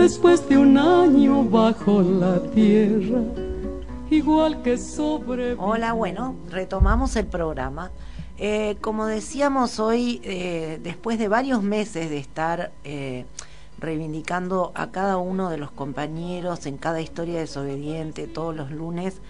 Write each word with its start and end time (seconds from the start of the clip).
después 0.00 0.48
de 0.48 0.56
un 0.56 0.78
año 0.78 1.44
bajo 1.44 2.00
la 2.00 2.40
tierra, 2.52 3.20
igual 4.10 4.62
que 4.62 4.78
sobre... 4.78 5.52
Hola, 5.58 5.92
bueno, 5.92 6.36
retomamos 6.48 7.16
el 7.16 7.26
programa. 7.26 7.90
Eh, 8.38 8.78
como 8.80 9.04
decíamos 9.04 9.78
hoy, 9.78 10.22
eh, 10.24 10.80
después 10.82 11.18
de 11.18 11.28
varios 11.28 11.62
meses 11.62 12.08
de 12.08 12.16
estar 12.16 12.72
eh, 12.82 13.26
reivindicando 13.78 14.72
a 14.74 14.90
cada 14.90 15.18
uno 15.18 15.50
de 15.50 15.58
los 15.58 15.70
compañeros 15.70 16.64
en 16.64 16.78
cada 16.78 17.02
historia 17.02 17.38
desobediente 17.38 18.26
todos 18.26 18.56
los 18.56 18.70
lunes, 18.70 19.20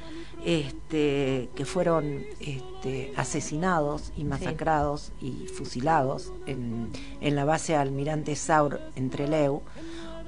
este, 0.44 1.50
que 1.56 1.64
fueron 1.64 2.24
este, 2.38 3.12
asesinados 3.16 4.12
y 4.16 4.22
masacrados 4.22 5.10
y 5.20 5.48
fusilados 5.48 6.32
en, 6.46 6.90
en 7.20 7.34
la 7.34 7.44
base 7.44 7.74
Almirante 7.74 8.36
Saur 8.36 8.80
en 8.94 9.10
Trelew, 9.10 9.62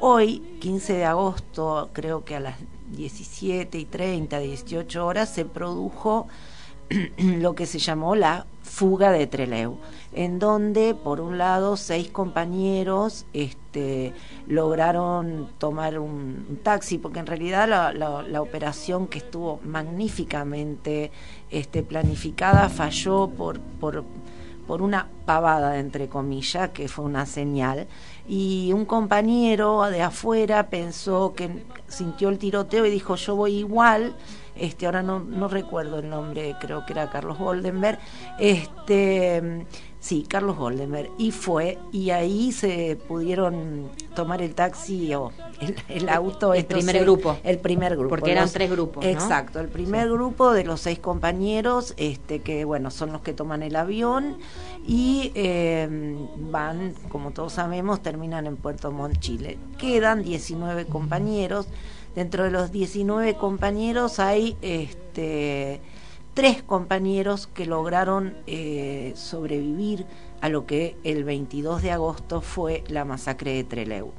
Hoy, 0.05 0.41
15 0.59 0.95
de 0.95 1.05
agosto, 1.05 1.91
creo 1.92 2.24
que 2.24 2.34
a 2.34 2.41
las 2.41 2.56
17 2.91 3.79
y 3.79 3.84
30, 3.84 4.41
18 4.41 5.06
horas, 5.06 5.33
se 5.33 5.45
produjo 5.45 6.27
lo 7.19 7.55
que 7.55 7.67
se 7.67 7.78
llamó 7.78 8.17
la 8.17 8.47
fuga 8.64 9.12
de 9.12 9.28
Treleu, 9.28 9.78
en 10.12 10.41
donde, 10.41 10.97
por 10.97 11.20
un 11.20 11.39
lado, 11.39 11.77
seis 11.77 12.08
compañeros 12.08 13.27
este, 13.33 14.12
lograron 14.48 15.48
tomar 15.58 16.00
un, 16.00 16.58
taxi, 16.64 16.98
porque 16.98 17.20
en 17.20 17.27
realidad 17.27 17.69
la, 17.69 18.42
operación 18.42 19.06
que 19.06 19.19
estuvo 19.19 19.61
magníficamente 19.62 21.12
este, 21.48 21.84
planificada 21.84 22.69
falló 22.69 23.28
por, 23.28 23.61
por, 23.61 24.03
por 24.67 24.83
una 24.83 25.06
pavada, 25.27 25.78
entre 25.78 26.08
comillas, 26.08 26.70
que 26.70 26.89
fue 26.89 27.05
una 27.05 27.25
señal 27.25 27.86
y 28.28 28.73
un 28.73 28.84
compañero 28.84 29.83
de 29.91 30.03
afuera 30.03 30.69
pensó 30.69 31.34
que 31.34 31.65
sintió 31.89 32.29
el 32.29 32.39
tiroteo 32.39 32.87
y 32.87 32.91
dijo 32.91 33.17
yo 33.17 33.37
voy 33.37 33.56
igual 33.56 34.14
este 34.55 34.87
ahora 34.87 35.03
no, 35.03 35.20
no 35.20 35.48
recuerdo 35.48 35.98
el 35.98 36.09
nombre 36.09 36.55
creo 36.61 36.87
que 36.87 36.92
era 36.92 37.11
Carlos 37.11 37.39
Goldenberg 37.39 37.98
este 38.39 39.64
Sí, 40.03 40.27
Carlos 40.29 40.56
Goldemer. 40.56 41.09
Y 41.17 41.31
fue, 41.31 41.79
y 41.92 42.11
ahí 42.11 42.51
se 42.51 42.98
pudieron 43.06 43.89
tomar 44.17 44.42
el 44.42 44.53
taxi 44.53 45.14
o 45.14 45.31
el, 45.89 46.09
auto. 46.09 46.55
El 46.55 46.64
primer 46.64 46.98
grupo. 47.03 47.39
El 47.45 47.61
primer 47.61 47.97
grupo. 47.97 48.09
Porque 48.09 48.33
eran 48.33 48.51
tres 48.51 48.69
grupos. 48.69 49.05
Exacto, 49.05 49.61
el 49.61 49.69
primer 49.69 50.11
grupo 50.11 50.53
de 50.53 50.64
los 50.64 50.81
seis 50.81 50.98
compañeros, 50.98 51.95
este 51.98 52.41
que 52.41 52.64
bueno, 52.64 52.91
son 52.91 53.12
los 53.12 53.23
que 53.23 53.33
toman 53.33 53.62
el 53.62 53.77
avión 53.77 54.39
y 54.86 55.33
em, 55.34 56.27
van, 56.50 56.94
como 57.08 57.30
todos 57.30 57.55
sabemos, 57.55 58.02
terminan 58.02 58.47
en 58.47 58.56
Puerto 58.56 58.91
Montt, 58.91 59.19
Chile. 59.19 59.58
Quedan 59.78 60.22
19 60.22 60.86
compañeros. 60.86 61.66
Dentro 62.14 62.44
de 62.44 62.50
los 62.50 62.72
19 62.72 63.34
compañeros 63.36 64.19
hay 64.19 64.56
este 64.61 65.80
tres 66.34 66.62
compañeros 66.62 67.47
que 67.47 67.66
lograron 67.66 68.34
eh, 68.47 69.12
sobrevivir 69.17 70.07
a 70.40 70.48
lo 70.48 70.67
que 70.67 70.96
el 71.05 71.24
22 71.24 71.83
de 71.83 71.92
agosto 71.92 72.40
fue 72.40 72.84
la 72.89 73.05
masacre 73.05 73.52
de 73.52 73.64
Trelew. 73.64 74.12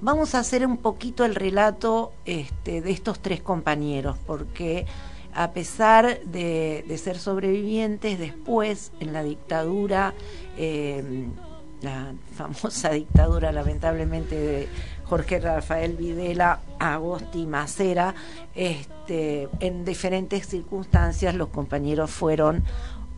Vamos 0.00 0.34
a 0.34 0.38
hacer 0.38 0.66
un 0.66 0.78
poquito 0.78 1.24
el 1.24 1.34
relato 1.34 2.12
este, 2.24 2.80
de 2.80 2.90
estos 2.90 3.20
tres 3.20 3.42
compañeros, 3.42 4.16
porque 4.26 4.86
a 5.34 5.52
pesar 5.52 6.20
de, 6.20 6.84
ser 7.02 7.18
sobrevivientes, 7.18 8.18
después 8.18 8.92
en 9.00 9.12
la 9.12 9.22
dictadura, 9.22 10.14
eh, 10.56 11.28
la 11.82 12.12
famosa 12.34 12.90
dictadura 12.92 13.52
lamentablemente 13.52 14.34
de 14.34 14.68
Jorge 15.04 15.40
Rafael 15.40 15.96
Videla, 15.96 16.60
Agosti 16.78 17.46
Macera, 17.46 18.14
este, 18.54 19.48
en 19.60 19.84
diferentes 19.84 20.46
circunstancias 20.46 21.34
los 21.34 21.48
compañeros 21.48 22.10
fueron 22.10 22.62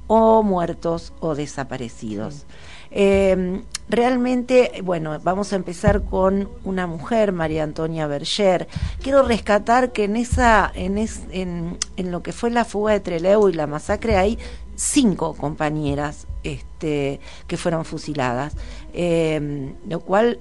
o 0.06 0.42
muertos 0.42 1.12
o 1.20 1.34
desaparecidos. 1.34 2.46
Em, 2.94 3.62
realmente, 3.88 4.80
bueno, 4.84 5.18
vamos 5.22 5.52
a 5.52 5.56
empezar 5.56 6.04
con 6.04 6.48
una 6.64 6.86
mujer, 6.86 7.32
María 7.32 7.62
Antonia 7.64 8.06
Berger. 8.06 8.68
Quiero 9.02 9.22
rescatar 9.22 9.92
que 9.92 10.04
en 10.04 10.16
esa, 10.16 10.70
en, 10.74 10.98
en, 10.98 11.78
en 11.96 12.10
lo 12.10 12.22
que 12.22 12.32
fue 12.32 12.50
la 12.50 12.64
fuga 12.64 12.92
de 12.92 13.00
Trelew 13.00 13.48
y 13.48 13.54
la 13.54 13.66
masacre 13.66 14.16
hay 14.16 14.38
cinco 14.76 15.34
compañeras 15.34 16.26
este, 16.42 17.20
que 17.46 17.56
fueron 17.56 17.84
fusiladas, 17.84 18.54
em, 18.92 19.74
lo 19.88 20.00
cual 20.00 20.40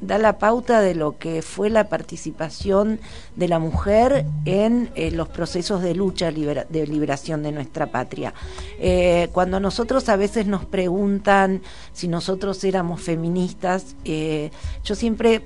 da 0.00 0.18
la 0.18 0.38
pauta 0.38 0.80
de 0.80 0.94
lo 0.94 1.16
que 1.16 1.42
fue 1.42 1.70
la 1.70 1.88
participación 1.88 2.98
de 3.36 3.48
la 3.48 3.58
mujer 3.58 4.26
en 4.44 4.90
eh, 4.94 5.10
los 5.10 5.28
procesos 5.28 5.80
de 5.80 5.94
lucha 5.94 6.30
de 6.32 6.86
liberación 6.86 7.42
de 7.42 7.52
nuestra 7.52 7.86
patria. 7.86 8.34
Eh, 8.78 9.28
cuando 9.32 9.60
nosotros 9.60 10.08
a 10.08 10.16
veces 10.16 10.46
nos 10.46 10.64
preguntan 10.64 11.62
si 11.92 12.08
nosotros 12.08 12.62
éramos 12.64 13.00
feministas, 13.00 13.96
eh, 14.04 14.50
yo 14.84 14.94
siempre 14.94 15.42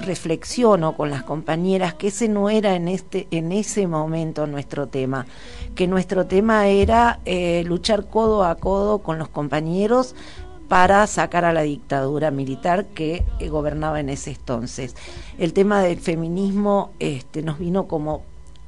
reflexiono 0.00 0.96
con 0.96 1.10
las 1.10 1.22
compañeras 1.22 1.92
que 1.94 2.08
ese 2.08 2.28
no 2.28 2.48
era 2.48 2.76
en 2.76 2.88
este 2.88 3.28
en 3.30 3.52
ese 3.52 3.86
momento 3.86 4.46
nuestro 4.46 4.86
tema 4.86 5.26
que 5.74 5.86
nuestro 5.86 6.24
tema 6.24 6.68
era 6.68 7.20
luchar 7.62 8.08
codo 8.08 8.42
a 8.42 8.54
codo 8.54 9.00
con 9.00 9.18
los 9.18 9.28
compañeros 9.28 10.14
para 10.68 11.06
sacar 11.06 11.44
a 11.44 11.52
la 11.52 11.62
dictadura 11.62 12.30
militar 12.30 12.86
que 12.86 13.24
eh, 13.38 13.48
gobernaba 13.48 14.00
en 14.00 14.08
ese 14.08 14.30
entonces. 14.30 14.94
El 15.38 15.52
tema 15.52 15.80
del 15.82 15.98
feminismo 15.98 16.90
este, 16.98 17.42
nos 17.42 17.58
vino 17.58 17.86
como 17.86 18.24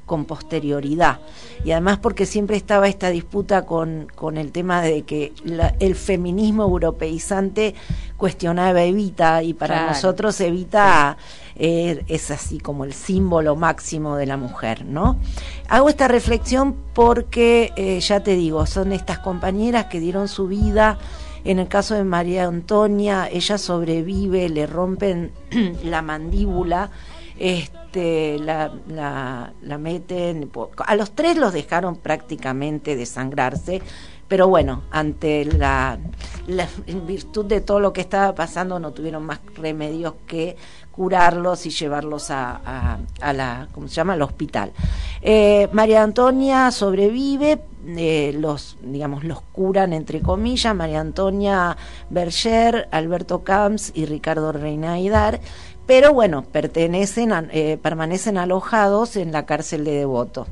con 0.09 0.25
posterioridad. 0.25 1.19
Y 1.63 1.71
además 1.71 1.99
porque 1.99 2.25
siempre 2.25 2.57
estaba 2.57 2.87
esta 2.87 3.11
disputa 3.11 3.67
con, 3.67 4.07
con 4.15 4.37
el 4.37 4.51
tema 4.51 4.81
de 4.81 5.03
que 5.03 5.33
el 5.79 5.95
feminismo 5.95 6.63
europeizante 6.63 7.75
cuestionaba 8.17 8.81
Evita 8.81 9.43
y 9.43 9.53
para 9.53 9.85
nosotros 9.85 10.41
Evita 10.41 11.15
eh, 11.55 12.03
es 12.07 12.31
así 12.31 12.57
como 12.57 12.85
el 12.85 12.93
símbolo 12.93 13.55
máximo 13.55 14.15
de 14.15 14.25
la 14.25 14.35
mujer, 14.35 14.83
¿no? 14.83 15.19
Hago 15.67 15.89
esta 15.89 16.07
reflexión 16.07 16.75
porque, 16.93 17.71
eh, 17.75 17.99
ya 17.99 18.21
te 18.21 18.35
digo, 18.35 18.65
son 18.65 18.91
estas 18.93 19.19
compañeras 19.19 19.85
que 19.85 19.99
dieron 19.99 20.27
su 20.27 20.47
vida. 20.47 20.97
En 21.43 21.59
el 21.59 21.67
caso 21.67 21.95
de 21.95 22.03
María 22.03 22.45
Antonia, 22.45 23.29
ella 23.31 23.57
sobrevive, 23.57 24.49
le 24.49 24.67
rompen 24.67 25.31
la 25.83 26.01
mandíbula 26.01 26.91
este, 27.39 28.37
la, 28.39 28.73
la, 28.87 29.77
meten, 29.77 30.51
a 30.85 30.95
los 30.95 31.11
tres 31.15 31.37
los 31.37 31.53
dejaron 31.53 31.95
prácticamente 31.95 32.95
desangrarse, 32.97 33.81
pero 34.29 34.47
bueno, 34.47 34.83
ante 34.91 35.43
la, 35.43 35.97
en 36.87 37.07
virtud 37.07 37.45
de 37.45 37.61
todo 37.61 37.79
lo 37.79 37.91
que 37.91 38.01
estaba 38.01 38.33
pasando 38.35 38.79
no 38.79 38.91
tuvieron 38.91 39.25
más 39.25 39.39
remedios 39.55 40.13
que 40.27 40.55
curarlos 40.91 41.65
y 41.65 41.71
llevarlos 41.71 42.29
a, 42.29 42.99
la, 43.19 43.67
¿cómo 43.73 43.87
se 43.87 43.95
llama?, 43.95 44.13
al 44.13 44.21
hospital. 44.21 44.71
Eh, 45.21 45.67
María 45.71 46.03
Antonia 46.03 46.71
sobrevive, 46.71 47.59
eh, 47.87 48.35
los, 48.37 48.77
digamos, 48.83 49.23
los 49.23 49.41
curan 49.41 49.93
entre 49.93 50.21
comillas, 50.21 50.75
María 50.75 51.01
Antonia 51.01 51.75
Berger, 52.09 52.87
Alberto 52.91 53.43
Camps 53.43 53.91
y 53.95 54.05
Ricardo 54.05 54.51
Reinaidar 54.51 55.41
pero 55.89 56.13
bueno, 56.13 56.43
pertenecen 56.43 57.31
eh, 57.51 57.79
permanecen 57.81 58.37
alojados 58.37 59.15
en 59.15 59.31
la 59.31 59.47
cárcel 59.47 59.85
de 59.85 59.93
Devoto. 59.93 60.45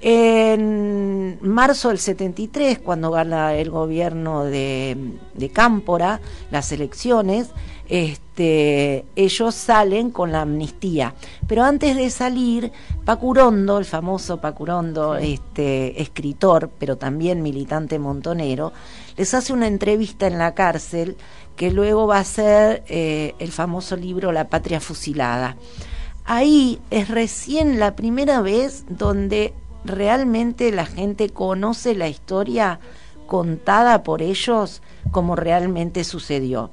En 0.00 1.38
marzo 1.42 1.88
del 1.88 1.98
73, 1.98 2.78
cuando 2.78 3.10
gana 3.10 3.54
el 3.54 3.70
gobierno 3.70 4.44
de, 4.44 5.18
Cámpora 5.52 6.20
las 6.52 6.70
elecciones, 6.70 7.50
este, 7.88 9.04
ellos 9.16 9.54
salen 9.56 10.10
con 10.10 10.30
la 10.30 10.42
amnistía. 10.42 11.14
Pero 11.48 11.64
antes 11.64 11.96
de 11.96 12.10
salir, 12.10 12.70
Pacurondo, 13.04 13.78
el 13.78 13.86
famoso 13.86 14.40
Pacurondo, 14.40 15.16
este, 15.16 16.00
escritor, 16.00 16.70
pero 16.78 16.96
también 16.96 17.42
militante 17.42 17.98
montonero, 17.98 18.72
les 19.16 19.34
hace 19.34 19.52
una 19.52 19.66
entrevista 19.66 20.28
en 20.28 20.38
la 20.38 20.54
cárcel 20.54 21.16
que 21.56 21.72
luego 21.72 22.06
va 22.06 22.18
a 22.18 22.24
ser 22.24 22.84
eh, 22.86 23.34
el 23.40 23.50
famoso 23.50 23.96
libro 23.96 24.30
La 24.30 24.48
Patria 24.48 24.78
Fusilada. 24.78 25.56
ahí 26.24 26.78
es 26.90 27.08
recién 27.08 27.80
la 27.80 27.96
primera 27.96 28.42
vez 28.42 28.84
donde 28.88 29.54
realmente 29.88 30.70
la 30.72 30.86
gente 30.86 31.30
conoce 31.30 31.94
la 31.94 32.08
historia 32.08 32.80
contada 33.26 34.02
por 34.02 34.22
ellos 34.22 34.82
como 35.10 35.36
realmente 35.36 36.04
sucedió. 36.04 36.70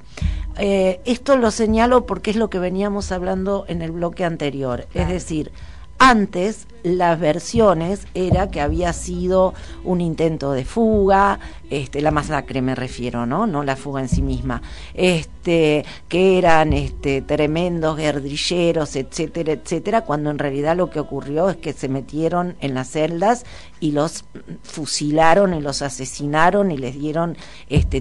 Eh, 0.58 1.02
esto 1.06 1.36
lo 1.36 1.52
señalo 1.52 2.06
porque 2.06 2.32
es 2.32 2.38
lo 2.38 2.50
que 2.50 2.60
veníamos 2.60 3.12
hablando 3.12 3.66
en 3.68 3.82
el 3.82 3.92
bloque 3.92 4.24
anterior, 4.24 4.88
es 4.94 5.10
decir, 5.10 5.52
antes 5.98 6.68
las 6.84 7.20
versiones 7.20 8.06
era 8.14 8.52
que 8.52 8.62
había 8.62 8.94
sido 8.94 9.54
un 9.84 10.02
intento 10.02 10.52
de 10.52 10.66
fuga, 10.66 11.40
este, 11.72 12.02
la 12.02 12.12
masacre 12.12 12.62
me 12.62 12.76
refiero, 12.76 13.26
¿no? 13.26 13.48
No 13.48 13.64
la 13.64 13.76
fuga 13.76 14.02
en 14.02 14.10
sí 14.10 14.22
misma, 14.22 14.62
este, 14.94 15.84
que 16.08 16.38
eran 16.38 16.74
este, 16.74 17.24
tremendos 17.24 17.98
guerrilleros, 17.98 18.96
etcétera, 18.96 19.54
etcétera, 19.54 20.02
cuando 20.02 20.30
en 20.30 20.38
realidad 20.38 20.78
lo 20.78 20.92
que 20.92 21.00
ocurrió 21.00 21.50
es 21.50 21.58
que 21.58 21.74
se 21.74 21.90
metieron 21.90 22.56
en 22.60 22.76
las 22.76 22.92
celdas 22.92 23.46
y 23.80 23.92
los 23.92 24.26
fusilaron 24.62 25.56
y 25.56 25.62
los 25.62 25.82
asesinaron 25.82 26.72
y 26.72 26.78
les 26.78 27.00
dieron 27.00 27.36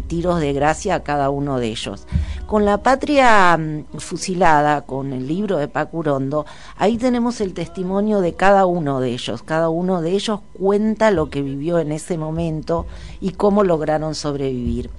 tiros 0.09 0.41
de 0.41 0.53
gracia 0.53 0.97
a 0.97 1.03
cada 1.03 1.31
uno 1.31 1.59
de 1.59 1.69
ellos. 1.69 2.07
Con 2.47 2.65
la 2.65 2.79
patria 2.79 3.57
mm, 3.57 3.99
fusilada, 3.99 4.83
con 4.83 5.13
el 5.13 5.27
libro 5.27 5.57
de 5.57 5.69
Pacurondo, 5.69 6.45
ahí 6.77 6.99
tenemos 6.99 7.41
el 7.41 7.55
testimonio 7.55 7.84
de 7.85 8.35
cada 8.35 8.67
uno 8.67 8.75
uno 8.75 9.01
de 9.01 9.11
ellos. 9.11 9.43
Cada 9.43 9.69
uno 9.69 10.03
de 10.03 10.11
ellos 10.11 10.41
cuenta 10.59 11.11
lo 11.11 11.31
que 11.31 11.43
vivió 11.43 11.79
en 11.79 11.93
ese 11.93 12.19
momento 12.19 12.87
y 13.21 13.31
cómo 13.31 13.63
lograron 13.63 14.15
sobrevivir. 14.15 14.91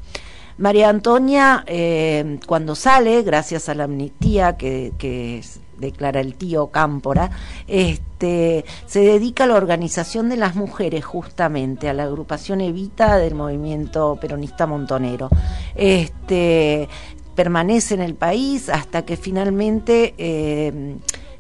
María 0.58 0.88
Antonia, 0.88 1.66
eh, 1.68 2.40
cuando 2.48 2.76
sale, 2.76 3.22
gracias 3.24 3.68
a 3.68 3.76
la 3.76 3.84
amnistía 3.84 4.56
que, 4.56 5.44
declara 5.78 6.22
el 6.22 6.36
tío 6.36 6.68
Cámpora, 6.68 7.30
este, 7.68 8.64
se 8.86 9.02
dedica 9.02 9.44
a 9.44 9.48
la 9.48 9.56
organización 9.56 10.30
de 10.30 10.38
las 10.38 10.56
mujeres 10.56 11.04
justamente, 11.04 11.90
a 11.90 11.94
la 11.94 12.04
agrupación 12.04 12.62
Evita 12.62 13.18
del 13.18 13.36
movimiento 13.36 14.18
peronista 14.22 14.66
montonero. 14.66 15.28
Este, 15.76 16.88
permanece 17.36 17.94
en 17.94 18.02
el 18.02 18.16
país 18.16 18.70
hasta 18.70 19.04
que 19.04 19.18
finalmente 19.18 20.16
eh, 20.18 20.96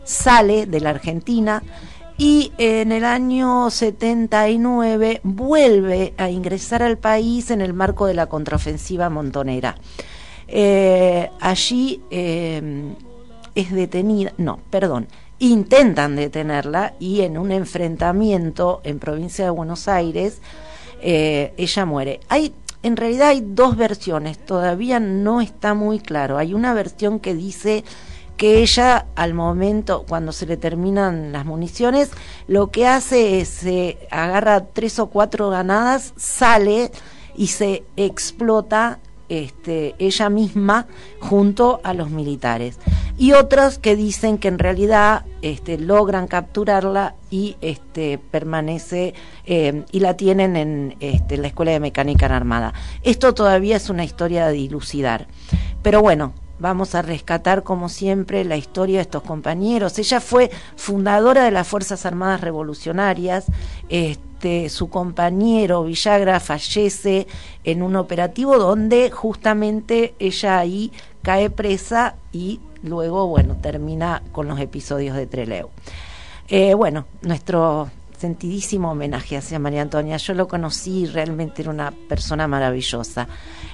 sale 0.05 0.65
de 0.65 0.79
la 0.79 0.91
Argentina 0.91 1.61
y 2.17 2.53
en 2.57 2.93
el 2.93 3.03
año 3.03 3.69
79 3.69 5.19
vuelve 5.23 6.13
a 6.17 6.29
ingresar 6.29 6.81
al 6.81 6.97
país 6.97 7.51
en 7.51 7.59
el 7.59 7.73
marco 7.73 8.05
de 8.05 8.13
la 8.13 8.27
contraofensiva 8.27 9.09
montonera. 9.09 9.75
Eh, 10.47 11.29
allí 11.41 12.01
eh, 12.09 12.93
es 13.53 13.71
detenida, 13.73 14.33
no, 14.37 14.59
perdón, 14.69 15.07
intentan 15.39 16.15
detenerla 16.15 16.93
y 16.99 17.21
en 17.21 17.37
un 17.37 17.51
enfrentamiento 17.51 18.79
en 18.85 18.99
provincia 18.99 19.43
de 19.43 19.51
Buenos 19.51 19.89
Aires 19.89 20.39
eh, 21.01 21.53
ella 21.57 21.85
muere. 21.85 22.21
Hay 22.29 22.53
en 22.83 22.97
realidad 22.97 23.29
hay 23.29 23.43
dos 23.43 23.77
versiones, 23.77 24.37
todavía 24.37 24.99
no 24.99 25.41
está 25.41 25.73
muy 25.73 25.99
claro. 25.99 26.37
Hay 26.37 26.53
una 26.53 26.75
versión 26.75 27.19
que 27.19 27.33
dice 27.33 27.83
que 28.37 28.59
ella 28.59 29.07
al 29.15 29.33
momento, 29.33 30.05
cuando 30.07 30.31
se 30.31 30.45
le 30.45 30.57
terminan 30.57 31.31
las 31.31 31.45
municiones, 31.45 32.11
lo 32.47 32.71
que 32.71 32.87
hace 32.87 33.39
es 33.41 33.49
se 33.49 33.97
agarra 34.11 34.65
tres 34.65 34.99
o 34.99 35.07
cuatro 35.07 35.49
ganadas, 35.49 36.13
sale 36.17 36.91
y 37.35 37.47
se 37.47 37.83
explota 37.95 38.99
este, 39.27 39.95
ella 39.97 40.29
misma 40.29 40.87
junto 41.19 41.79
a 41.83 41.93
los 41.93 42.09
militares. 42.09 42.77
Y 43.17 43.31
otros 43.31 43.79
que 43.79 43.95
dicen 43.95 44.37
que 44.37 44.49
en 44.49 44.59
realidad 44.59 45.25
este, 45.41 45.77
logran 45.77 46.27
capturarla 46.27 47.15
y 47.31 47.55
este, 47.61 48.17
permanece 48.17 49.13
eh, 49.45 49.85
y 49.91 49.99
la 50.01 50.17
tienen 50.17 50.55
en 50.57 50.95
este, 50.99 51.37
la 51.37 51.47
Escuela 51.47 51.71
de 51.71 51.79
Mecánica 51.79 52.25
en 52.25 52.33
Armada. 52.33 52.73
Esto 53.03 53.33
todavía 53.33 53.77
es 53.77 53.89
una 53.89 54.03
historia 54.03 54.47
de 54.47 54.53
dilucidar. 54.53 55.27
Pero 55.81 56.01
bueno, 56.01 56.33
Vamos 56.57 56.95
a 56.95 57.01
rescatar, 57.01 57.63
como 57.63 57.89
siempre, 57.89 58.45
la 58.45 58.55
historia 58.55 58.97
de 58.97 59.01
estos 59.01 59.23
compañeros. 59.23 59.99
Ella 59.99 60.21
fue 60.21 60.49
fundadora 60.77 61.43
de 61.43 61.51
las 61.51 61.67
Fuerzas 61.67 62.05
Armadas 62.05 62.41
Revolucionarias. 62.41 63.45
Este, 63.89 64.69
su 64.69 64.89
compañero 64.89 65.83
Villagra 65.83 66.39
fallece 66.39 67.27
en 67.63 67.81
un 67.81 67.95
operativo 67.97 68.57
donde 68.57 69.11
justamente 69.11 70.15
ella 70.19 70.59
ahí 70.59 70.91
cae 71.21 71.49
presa 71.49 72.15
y 72.31 72.61
luego, 72.83 73.27
bueno, 73.27 73.57
termina 73.61 74.21
con 74.31 74.47
los 74.47 74.59
episodios 74.59 75.15
de 75.17 75.27
Treleu. 75.27 75.69
Eh, 76.47 76.73
bueno, 76.73 77.05
nuestro 77.21 77.89
sentidísimo 78.17 78.91
homenaje 78.91 79.37
hacia 79.37 79.59
María 79.59 79.81
Antonia. 79.81 80.17
Yo 80.17 80.33
lo 80.33 80.47
conocí, 80.47 81.05
realmente 81.05 81.61
era 81.61 81.71
una 81.71 81.91
persona 81.91 82.47
maravillosa. 82.47 83.27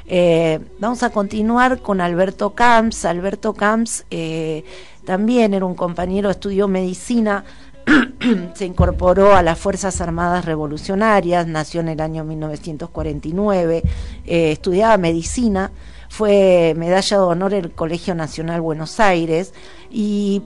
Eh, 0.05 0.59
vamos 0.79 1.03
a 1.03 1.09
continuar 1.09 1.81
con 1.81 2.01
Alberto 2.01 2.53
Camps. 2.53 3.05
Alberto 3.05 3.53
Camps 3.53 4.05
eh, 4.11 4.63
también 5.05 5.53
era 5.53 5.65
un 5.65 5.75
compañero, 5.75 6.29
estudió 6.29 6.67
medicina, 6.67 7.43
se 8.53 8.65
incorporó 8.65 9.33
a 9.35 9.41
las 9.41 9.57
Fuerzas 9.57 10.01
Armadas 10.01 10.45
Revolucionarias, 10.45 11.47
nació 11.47 11.81
en 11.81 11.89
el 11.89 12.01
año 12.01 12.23
1949, 12.23 13.83
eh, 14.25 14.51
estudiaba 14.51 14.97
medicina, 14.97 15.71
fue 16.09 16.73
medalla 16.77 17.17
de 17.17 17.23
honor 17.23 17.53
en 17.53 17.65
el 17.65 17.71
Colegio 17.71 18.13
Nacional 18.15 18.61
Buenos 18.61 18.99
Aires 18.99 19.53
y 19.89 20.43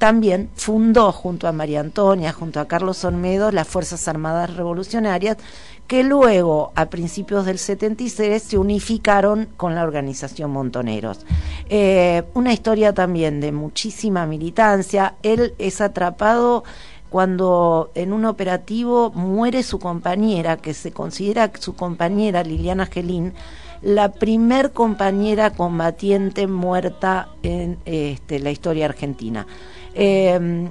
también 0.00 0.48
fundó 0.56 1.12
junto 1.12 1.46
a 1.46 1.52
María 1.52 1.80
Antonia, 1.80 2.32
junto 2.32 2.58
a 2.58 2.66
Carlos 2.66 3.04
Olmedo, 3.04 3.52
las 3.52 3.68
Fuerzas 3.68 4.08
Armadas 4.08 4.56
Revolucionarias, 4.56 5.36
que 5.86 6.02
luego, 6.02 6.72
a 6.74 6.86
principios 6.86 7.44
del 7.44 7.58
76, 7.58 8.42
se 8.42 8.56
unificaron 8.56 9.46
con 9.58 9.74
la 9.74 9.82
organización 9.84 10.52
Montoneros. 10.52 11.26
Eh, 11.68 12.22
una 12.32 12.54
historia 12.54 12.94
también 12.94 13.42
de 13.42 13.52
muchísima 13.52 14.24
militancia. 14.24 15.16
Él 15.22 15.52
es 15.58 15.82
atrapado 15.82 16.64
cuando 17.10 17.90
en 17.94 18.14
un 18.14 18.24
operativo 18.24 19.10
muere 19.10 19.62
su 19.62 19.78
compañera, 19.78 20.56
que 20.56 20.72
se 20.72 20.92
considera 20.92 21.50
su 21.58 21.74
compañera 21.74 22.42
Liliana 22.42 22.86
Gelín, 22.86 23.34
la 23.82 24.12
primer 24.12 24.72
compañera 24.72 25.50
combatiente 25.50 26.46
muerta 26.46 27.28
en 27.42 27.78
este, 27.84 28.38
la 28.38 28.50
historia 28.50 28.86
argentina. 28.86 29.46
Eh, 29.94 30.70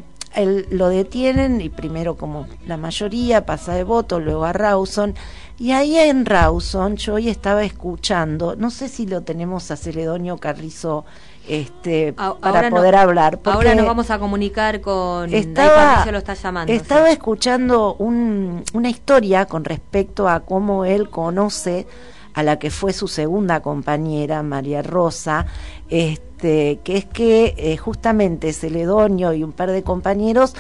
lo 0.70 0.90
detienen 0.90 1.60
y 1.60 1.70
primero 1.70 2.16
como 2.16 2.48
la 2.66 2.78
mayoría 2.78 3.46
pasa 3.46 3.74
de 3.74 3.84
voto, 3.84 4.20
luego 4.20 4.46
a 4.46 4.54
Rawson 4.54 5.16
y 5.58 5.72
ahí 5.72 5.98
en 5.98 6.26
Rawson 6.26 6.96
yo 6.96 7.16
hoy 7.16 7.30
estaba 7.30 7.64
escuchando, 7.64 8.56
no 8.56 8.70
sé 8.70 8.88
si 8.88 9.06
lo 9.06 9.22
tenemos 9.22 9.72
a 9.72 9.76
Celedonio 9.76 10.38
Carrizo 10.38 11.04
este 11.48 12.14
para 12.14 12.70
poder 12.70 12.96
hablar. 12.96 13.40
Ahora 13.44 13.74
nos 13.76 13.86
vamos 13.86 14.12
a 14.12 14.20
comunicar 14.20 14.82
con 14.82 15.34
estaba, 15.34 16.06
lo 16.10 16.18
está 16.18 16.36
llamando. 16.36 16.72
Estaba 16.72 17.10
escuchando 17.10 17.96
un, 17.96 18.64
una 18.74 18.90
historia 18.90 19.48
con 19.48 19.66
respecto 19.66 20.30
a 20.30 20.42
cómo 20.42 20.86
él 20.86 21.10
conoce 21.10 21.88
a 22.34 22.44
la 22.44 22.60
que 22.60 22.72
fue 22.72 22.94
su 22.94 23.08
segunda 23.08 23.62
compañera, 23.62 24.44
María 24.44 24.82
Rosa, 24.82 25.46
este, 25.90 26.80
que 26.84 26.98
es 26.98 27.06
que 27.06 27.56
eh, 27.58 27.78
justamente 27.78 28.54
Celedonio 28.54 29.34
y 29.34 29.44
un 29.44 29.52
par 29.52 29.72
de 29.72 29.84
compañeros 29.84 30.56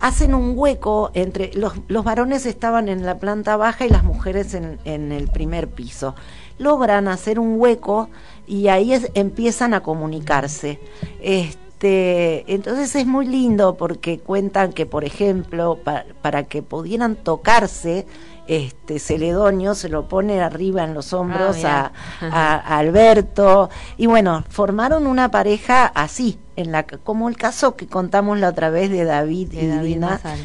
hacen 0.00 0.34
un 0.34 0.52
hueco 0.56 1.10
entre 1.14 1.52
los, 1.54 1.74
los 1.88 2.04
varones 2.04 2.44
estaban 2.46 2.88
en 2.88 3.04
la 3.06 3.18
planta 3.18 3.56
baja 3.56 3.86
y 3.86 3.88
las 3.88 4.04
mujeres 4.04 4.54
en, 4.54 4.78
en 4.84 5.12
el 5.12 5.28
primer 5.28 5.68
piso. 5.68 6.14
Logran 6.58 7.08
hacer 7.08 7.38
un 7.38 7.60
hueco 7.60 8.08
y 8.46 8.68
ahí 8.68 8.92
empiezan 9.14 9.74
a 9.74 9.82
comunicarse. 9.82 10.80
Este, 11.20 11.65
entonces 11.80 12.94
es 12.96 13.06
muy 13.06 13.26
lindo 13.26 13.76
porque 13.76 14.18
cuentan 14.18 14.72
que, 14.72 14.86
por 14.86 15.04
ejemplo, 15.04 15.78
para 16.22 16.44
que 16.44 16.62
pudieran 16.62 17.16
tocarse, 17.16 18.06
este 18.46 18.98
Celedonio 18.98 19.74
se 19.74 19.88
lo 19.88 20.08
pone 20.08 20.40
arriba 20.40 20.84
en 20.84 20.94
los 20.94 21.12
hombros 21.12 21.64
ah, 21.64 21.92
a, 22.20 22.78
Alberto. 22.78 23.70
Y 23.96 24.06
bueno 24.06 24.44
formaron 24.48 25.06
una 25.06 25.30
pareja 25.30 25.86
así 25.86 26.38
en 26.54 26.72
la 26.72 26.84
como 26.86 27.28
el 27.28 27.36
caso 27.36 27.76
que 27.76 27.86
contamos 27.86 28.38
la 28.38 28.50
otra 28.50 28.70
vez 28.70 28.90
de 28.90 29.04
David 29.04 29.52
y 29.52 29.66
David 29.66 30.04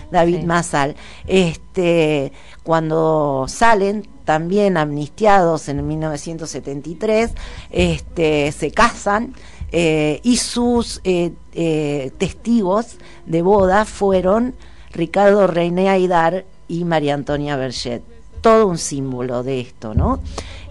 David 0.10 0.44
Mazal. 0.44 0.96
Este 1.28 2.34
cuando 2.64 3.46
salen 3.48 4.08
también 4.26 4.78
amnistiados 4.78 5.70
en 5.70 5.86
1973 5.88 7.32
este 7.70 8.52
se 8.52 8.72
casan 8.72 9.36
eh, 9.72 10.20
y 10.24 10.38
sus 10.38 11.01
eh, 11.04 11.32
eh, 11.54 12.12
testigos 12.18 12.98
de 13.25 13.42
boda 13.42 13.86
fueron 13.86 14.56
Ricardo 14.92 15.48
Reine 15.48 15.90
Aidar 15.90 16.46
y 16.68 16.86
María 16.86 17.13
Antonia 17.13 17.56
Berget. 17.56 18.04
Todo 18.42 18.68
un 18.68 18.78
símbolo 18.78 19.44
de 19.44 19.62
esto, 19.62 19.94
¿no? 19.94 20.20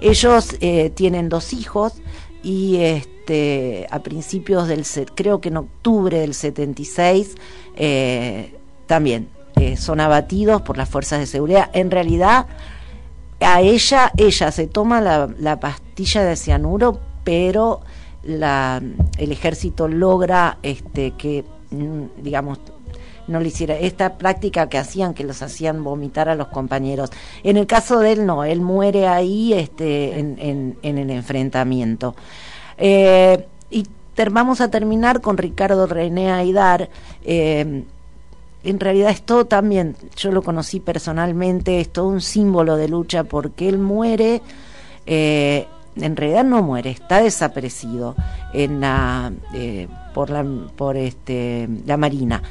Ellos 0.01 0.57
tienen 0.95 1.29
dos 1.29 1.53
hijos 1.53 1.93
y 2.43 2.79
este 2.79 3.21
a 3.91 4.01
principios 4.01 4.67
del, 4.69 4.85
creo 5.15 5.41
que 5.41 5.51
en 5.51 5.59
octubre 5.59 6.19
del 6.19 6.35
76, 6.35 7.37
eh, 7.77 8.55
también 8.87 9.29
son 9.77 10.01
abatidos 10.01 10.63
por 10.63 10.79
las 10.79 10.89
fuerzas 10.89 11.21
de 11.21 11.27
seguridad. 11.27 11.71
En 11.75 11.91
realidad, 11.91 12.47
a 13.41 13.61
ella, 13.61 14.11
ella 14.17 14.51
se 14.51 14.67
toma 14.67 15.01
la, 15.01 15.61
pastilla 15.61 16.25
de 16.25 16.35
cianuro, 16.35 16.99
pero 17.25 17.83
el 18.23 19.33
ejército 19.33 19.89
logra 19.89 20.59
este, 20.63 21.13
que, 21.13 21.45
mm, 21.71 22.23
digamos, 22.23 22.59
no 23.27 23.41
le 23.41 23.49
hiciera 23.49 23.77
esta 23.77 24.19
práctica 24.19 24.69
que 24.69 24.79
hacían, 24.79 25.15
que 25.15 25.25
los 25.25 25.41
hacían 25.43 25.85
vomitar 25.85 26.29
a 26.29 26.35
los 26.35 26.49
compañeros. 26.49 27.11
En 27.45 27.57
el 27.57 27.67
caso 27.67 28.01
de 28.01 28.13
él, 28.13 28.27
no, 28.27 28.45
él 28.45 28.61
muere 28.61 29.07
ahí 29.07 29.53
este, 29.53 30.19
en, 30.19 30.77
el 30.83 31.11
enfrentamiento. 31.11 32.17
Eh, 32.77 33.47
y 33.71 33.87
vamos 34.31 34.61
a 34.61 34.71
terminar 34.71 35.21
con 35.21 35.39
Ricardo 35.39 35.87
René 35.87 36.31
Aidar. 36.31 36.91
Eh, 37.25 37.85
en 38.63 38.81
realidad 38.81 39.11
es 39.11 39.23
todo 39.23 39.47
también, 39.47 39.97
yo 40.17 40.33
lo 40.33 40.43
conocí 40.43 40.81
personalmente, 40.81 41.81
es 41.81 41.89
todo 41.91 42.09
un 42.09 42.21
símbolo 42.21 42.77
de 42.77 42.89
lucha 42.89 43.25
porque 43.25 43.69
él 43.69 43.79
muere, 43.79 44.43
eh, 45.07 45.67
en 46.01 46.17
realidad 46.17 46.45
no 46.45 46.63
muere, 46.63 46.91
está 46.91 47.23
desaparecido 47.23 48.17
en 48.53 48.81
la, 48.81 49.33
eh, 49.55 49.89
por, 50.15 50.31
la, 50.31 50.45
por 50.77 50.97
este, 50.97 51.69
la 51.87 51.97
Marina. 51.97 52.43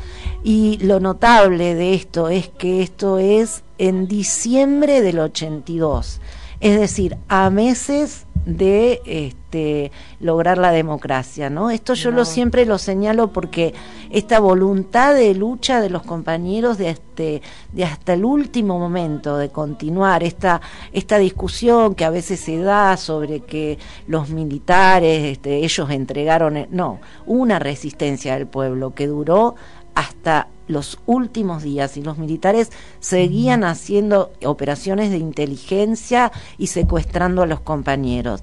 Y 0.43 0.77
lo 0.81 0.99
notable 0.99 1.75
de 1.75 1.93
esto 1.93 2.29
es 2.29 2.47
que 2.49 2.81
esto 2.81 3.19
es 3.19 3.63
en 3.77 4.07
diciembre 4.07 5.01
del 5.01 5.19
82, 5.19 6.21
es 6.59 6.79
decir, 6.79 7.17
a 7.27 7.49
meses 7.49 8.25
de 8.57 9.01
este, 9.05 9.91
lograr 10.19 10.57
la 10.57 10.71
democracia, 10.71 11.49
¿no? 11.49 11.71
Esto 11.71 11.93
yo 11.93 12.11
lo 12.11 12.25
siempre 12.25 12.65
lo 12.65 12.77
señalo 12.77 13.31
porque 13.31 13.73
esta 14.09 14.39
voluntad 14.39 15.13
de 15.13 15.33
lucha 15.35 15.81
de 15.81 15.89
los 15.89 16.03
compañeros 16.03 16.77
de 16.77 16.89
este, 16.89 17.41
de 17.71 17.83
hasta 17.83 18.13
el 18.13 18.25
último 18.25 18.79
momento 18.79 19.37
de 19.37 19.49
continuar 19.49 20.23
esta 20.23 20.61
esta 20.91 21.17
discusión 21.17 21.95
que 21.95 22.05
a 22.05 22.09
veces 22.09 22.39
se 22.39 22.59
da 22.59 22.97
sobre 22.97 23.41
que 23.41 23.77
los 24.07 24.29
militares, 24.29 25.25
este, 25.25 25.57
ellos 25.57 25.89
entregaron, 25.89 26.67
no, 26.71 26.99
una 27.25 27.59
resistencia 27.59 28.35
del 28.35 28.47
pueblo 28.47 28.93
que 28.93 29.07
duró 29.07 29.55
hasta 29.95 30.47
los 30.69 30.99
últimos 31.07 31.63
días 31.63 31.97
y 31.97 32.03
los 32.03 32.17
militares 32.17 32.71
seguían 32.99 33.63
haciendo 33.63 34.31
operaciones 34.45 35.09
de 35.09 35.17
inteligencia 35.17 36.31
y 36.57 36.67
secuestrando 36.67 37.41
a 37.41 37.47
los 37.47 37.59
compañeros. 37.59 38.39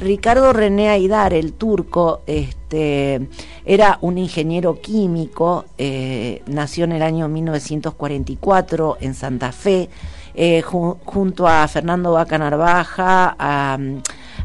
Ricardo 0.00 0.52
René 0.52 0.90
Aidar, 0.90 1.32
el 1.32 1.52
turco, 1.52 2.22
este, 2.26 3.28
era 3.64 3.98
un 4.02 4.18
ingeniero 4.18 4.80
químico, 4.80 5.64
eh, 5.78 6.42
nació 6.46 6.84
en 6.84 6.92
el 6.92 7.02
año 7.02 7.28
1944 7.28 8.98
en 9.00 9.14
Santa 9.14 9.52
Fe, 9.52 9.88
eh, 10.34 10.62
junto 10.62 11.48
a 11.48 11.66
Fernando 11.68 12.12
Vaca 12.12 12.38
Narvaja, 12.38 13.36
a 13.38 13.78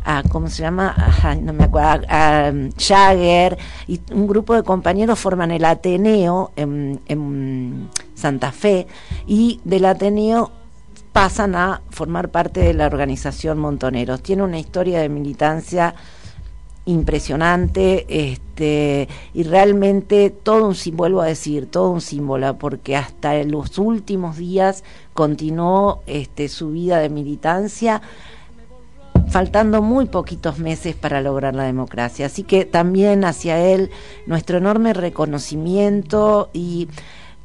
a 0.03 0.23
¿cómo 0.23 0.49
se 0.49 0.63
llama? 0.63 0.95
no 1.41 1.53
me 1.53 1.65
acuerdo, 1.65 2.05
a, 2.09 2.51
Jagger, 2.77 3.57
y 3.87 3.99
un 4.11 4.27
grupo 4.27 4.53
de 4.53 4.63
compañeros 4.63 5.19
forman 5.19 5.51
el 5.51 5.65
Ateneo 5.65 6.51
en, 6.55 6.99
en 7.07 7.89
Santa 8.15 8.51
Fe, 8.51 8.87
y 9.27 9.59
del 9.63 9.85
Ateneo 9.85 10.51
pasan 11.11 11.55
a 11.55 11.81
formar 11.89 12.29
parte 12.29 12.59
de 12.59 12.73
la 12.73 12.87
organización 12.87 13.59
Montoneros. 13.59 14.21
Tiene 14.23 14.43
una 14.43 14.59
historia 14.59 14.99
de 14.99 15.09
militancia 15.09 15.93
impresionante 16.85 18.05
este 18.09 19.07
y 19.33 19.43
realmente 19.43 20.29
todo 20.29 20.67
un 20.67 20.75
símbolo, 20.75 21.15
vuelvo 21.15 21.21
a 21.21 21.27
decir, 21.27 21.67
todo 21.67 21.89
un 21.89 22.01
símbolo, 22.01 22.57
porque 22.57 22.95
hasta 22.95 23.41
los 23.43 23.77
últimos 23.77 24.37
días 24.37 24.83
continuó 25.13 26.01
este, 26.07 26.49
su 26.49 26.71
vida 26.71 26.99
de 26.99 27.09
militancia 27.09 28.01
faltando 29.33 29.81
muy 29.81 30.05
poquitos 30.05 30.59
meses 30.59 30.95
para 30.95 31.19
lograr 31.19 31.55
la 31.55 31.63
democracia. 31.63 32.27
Así 32.27 32.43
que 32.43 32.65
también 32.65 33.25
hacia 33.25 33.57
él 33.57 33.89
nuestro 34.27 34.59
enorme 34.59 34.93
reconocimiento 34.93 36.51
y 36.53 36.87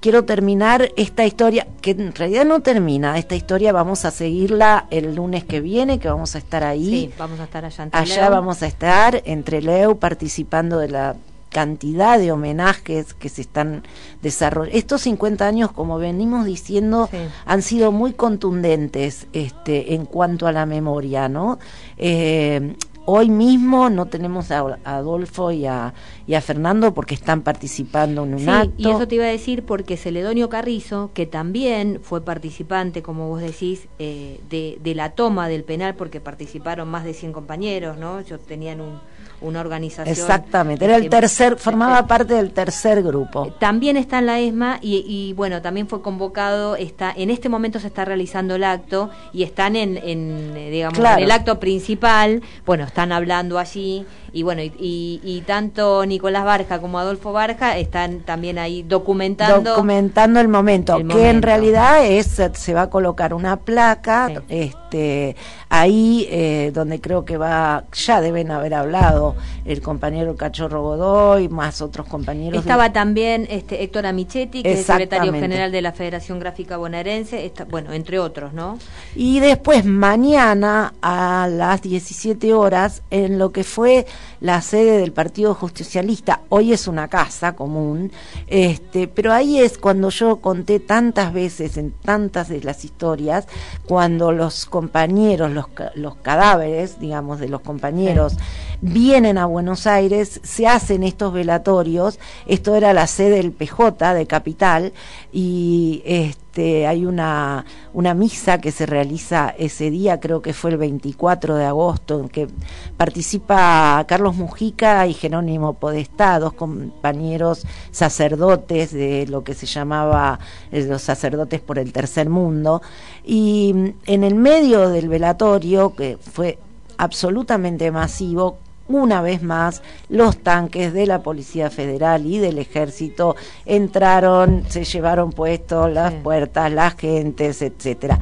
quiero 0.00 0.26
terminar 0.26 0.92
esta 0.98 1.24
historia, 1.24 1.66
que 1.80 1.92
en 1.92 2.14
realidad 2.14 2.44
no 2.44 2.60
termina, 2.60 3.16
esta 3.16 3.36
historia 3.36 3.72
vamos 3.72 4.04
a 4.04 4.10
seguirla 4.10 4.86
el 4.90 5.14
lunes 5.14 5.44
que 5.44 5.62
viene, 5.62 5.98
que 5.98 6.08
vamos 6.08 6.34
a 6.34 6.38
estar 6.38 6.62
ahí. 6.62 6.90
Sí, 6.90 7.10
vamos 7.18 7.40
a 7.40 7.44
estar 7.44 7.64
allá. 7.64 7.88
Allá 7.92 8.28
vamos 8.28 8.62
a 8.62 8.66
estar 8.66 9.22
entre 9.24 9.62
Leu 9.62 9.98
participando 9.98 10.78
de 10.78 10.90
la 10.90 11.16
cantidad 11.58 12.20
de 12.20 12.30
homenajes 12.30 13.14
que 13.14 13.28
se 13.28 13.40
están 13.40 13.82
desarrollando. 14.22 14.78
Estos 14.78 15.00
50 15.02 15.44
años, 15.44 15.72
como 15.72 15.98
venimos 15.98 16.46
diciendo, 16.46 17.10
han 17.46 17.62
sido 17.62 17.90
muy 17.90 18.12
contundentes 18.12 19.26
este, 19.32 19.94
en 19.94 20.04
cuanto 20.04 20.46
a 20.46 20.52
la 20.52 20.66
memoria, 20.66 21.28
¿no? 21.28 21.58
Eh, 21.96 22.76
hoy 23.06 23.28
mismo 23.28 23.90
no 23.90 24.06
tenemos 24.06 24.52
a 24.52 24.78
Adolfo 24.84 25.50
y 25.50 25.66
a, 25.66 25.94
y 26.28 26.34
a 26.34 26.40
Fernando 26.40 26.94
porque 26.94 27.16
están 27.16 27.42
participando 27.42 28.22
en 28.22 28.34
un 28.34 28.38
sí, 28.38 28.48
acto. 28.48 28.74
Y 28.76 28.88
eso 28.88 29.08
te 29.08 29.16
iba 29.16 29.24
a 29.24 29.28
decir 29.28 29.64
porque 29.64 29.96
Celedonio 29.96 30.48
Carrizo, 30.48 31.10
que 31.12 31.26
también 31.26 31.98
fue 32.04 32.20
participante, 32.24 33.02
como 33.02 33.26
vos 33.26 33.40
decís, 33.40 33.88
eh, 33.98 34.38
de, 34.48 34.78
de 34.80 34.94
la 34.94 35.10
toma 35.10 35.48
del 35.48 35.64
penal, 35.64 35.96
porque 35.96 36.20
participaron 36.20 36.86
más 36.88 37.02
de 37.02 37.14
100 37.14 37.32
compañeros, 37.32 37.98
¿no? 37.98 38.20
Ellos 38.20 38.38
tenían 38.46 38.80
un 38.80 39.00
una 39.40 39.60
organización. 39.60 40.12
Exactamente, 40.12 40.84
era 40.84 40.96
el 40.96 41.08
tercer, 41.08 41.56
formaba 41.56 42.06
parte 42.06 42.34
del 42.34 42.50
tercer 42.50 43.02
grupo. 43.02 43.46
Eh, 43.46 43.52
también 43.58 43.96
está 43.96 44.18
en 44.18 44.26
la 44.26 44.40
ESMA 44.40 44.78
y, 44.82 45.32
bueno, 45.34 45.62
también 45.62 45.88
fue 45.88 46.02
convocado, 46.02 46.76
está, 46.76 47.12
en 47.16 47.30
este 47.30 47.48
momento 47.48 47.80
se 47.80 47.86
está 47.86 48.04
realizando 48.04 48.56
el 48.56 48.64
acto 48.64 49.10
y 49.32 49.42
están 49.42 49.76
en, 49.76 49.96
en 49.98 50.56
eh, 50.56 50.70
digamos, 50.70 50.98
en 50.98 51.18
el 51.18 51.30
acto 51.30 51.60
principal, 51.60 52.42
bueno, 52.66 52.84
están 52.84 53.12
hablando 53.12 53.58
allí 53.58 54.06
y 54.32 54.42
bueno, 54.42 54.62
y, 54.62 55.42
tanto 55.46 56.04
Nicolás 56.04 56.44
Barja 56.44 56.80
como 56.80 56.98
Adolfo 56.98 57.32
Barja 57.32 57.78
están 57.78 58.20
también 58.20 58.58
ahí 58.58 58.82
documentando 58.82 59.70
documentando 59.70 60.40
el 60.40 60.48
momento, 60.48 60.98
que 61.06 61.30
en 61.30 61.42
realidad 61.42 62.04
es 62.04 62.40
se 62.52 62.74
va 62.74 62.82
a 62.82 62.90
colocar 62.90 63.34
una 63.34 63.56
placa 63.56 64.30
este 64.48 65.36
ahí 65.68 66.26
eh, 66.30 66.70
donde 66.72 67.00
creo 67.00 67.24
que 67.24 67.36
va 67.36 67.84
ya 67.92 68.20
deben 68.20 68.50
haber 68.50 68.74
hablado 68.74 69.36
el 69.64 69.82
compañero 69.82 70.36
Cachorro 70.36 70.82
Godoy 70.82 71.48
más 71.48 71.82
otros 71.82 72.06
compañeros. 72.06 72.58
Estaba 72.60 72.92
también 72.92 73.46
este 73.50 73.82
Héctor 73.82 74.06
Amichetti 74.06 74.62
que 74.62 74.72
es 74.72 74.86
secretario 74.86 75.32
general 75.32 75.72
de 75.72 75.82
la 75.82 75.92
Federación 75.92 76.38
Gráfica 76.38 76.76
Bonaerense 76.76 77.52
bueno 77.70 77.92
entre 77.92 78.18
otros 78.18 78.52
no 78.52 78.78
y 79.14 79.40
después 79.40 79.84
mañana 79.84 80.94
a 81.02 81.48
las 81.50 81.82
17 81.82 82.54
horas 82.54 83.02
en 83.10 83.38
lo 83.38 83.52
que 83.52 83.64
fue 83.64 84.06
la 84.40 84.60
sede 84.60 84.98
del 84.98 85.12
Partido 85.12 85.54
Justicialista, 85.54 86.42
hoy 86.48 86.72
es 86.72 86.86
una 86.86 87.08
casa 87.08 87.54
común, 87.54 88.12
este, 88.46 89.08
pero 89.08 89.32
ahí 89.32 89.58
es 89.58 89.78
cuando 89.78 90.10
yo 90.10 90.36
conté 90.36 90.80
tantas 90.80 91.32
veces 91.32 91.76
en 91.76 91.92
tantas 91.92 92.48
de 92.48 92.62
las 92.62 92.84
historias, 92.84 93.46
cuando 93.86 94.32
los 94.32 94.66
compañeros, 94.66 95.50
los, 95.50 95.66
los 95.94 96.16
cadáveres, 96.16 97.00
digamos, 97.00 97.40
de 97.40 97.48
los 97.48 97.62
compañeros, 97.62 98.36
vienen 98.80 99.38
a 99.38 99.46
Buenos 99.46 99.86
Aires, 99.86 100.40
se 100.44 100.66
hacen 100.66 101.02
estos 101.02 101.32
velatorios, 101.32 102.18
esto 102.46 102.76
era 102.76 102.92
la 102.92 103.06
sede 103.06 103.36
del 103.36 103.52
PJ 103.52 104.14
de 104.14 104.26
Capital, 104.26 104.92
y 105.32 106.02
este, 106.04 106.47
este, 106.58 106.88
hay 106.88 107.06
una, 107.06 107.64
una 107.92 108.14
misa 108.14 108.58
que 108.58 108.72
se 108.72 108.84
realiza 108.84 109.54
ese 109.58 109.90
día, 109.90 110.18
creo 110.18 110.42
que 110.42 110.52
fue 110.52 110.72
el 110.72 110.76
24 110.76 111.54
de 111.54 111.64
agosto, 111.64 112.18
en 112.18 112.28
que 112.28 112.48
participa 112.96 114.04
Carlos 114.08 114.34
Mujica 114.34 115.06
y 115.06 115.14
Jerónimo 115.14 115.74
Podestá, 115.74 116.40
dos 116.40 116.54
compañeros 116.54 117.64
sacerdotes 117.92 118.92
de 118.92 119.26
lo 119.28 119.44
que 119.44 119.54
se 119.54 119.66
llamaba 119.66 120.40
eh, 120.72 120.84
los 120.84 121.02
sacerdotes 121.02 121.60
por 121.60 121.78
el 121.78 121.92
tercer 121.92 122.28
mundo. 122.28 122.82
Y 123.24 123.94
en 124.06 124.24
el 124.24 124.34
medio 124.34 124.88
del 124.88 125.08
velatorio, 125.08 125.94
que 125.94 126.18
fue 126.20 126.58
absolutamente 126.96 127.92
masivo, 127.92 128.58
una 128.88 129.22
vez 129.22 129.42
más 129.42 129.82
los 130.08 130.38
tanques 130.38 130.92
de 130.92 131.06
la 131.06 131.22
Policía 131.22 131.70
Federal 131.70 132.26
y 132.26 132.38
del 132.38 132.58
Ejército 132.58 133.36
entraron, 133.66 134.64
se 134.68 134.84
llevaron 134.84 135.32
puestos 135.32 135.92
las 135.92 136.14
puertas, 136.14 136.72
las 136.72 136.96
gentes, 136.96 137.62
etcétera 137.62 138.18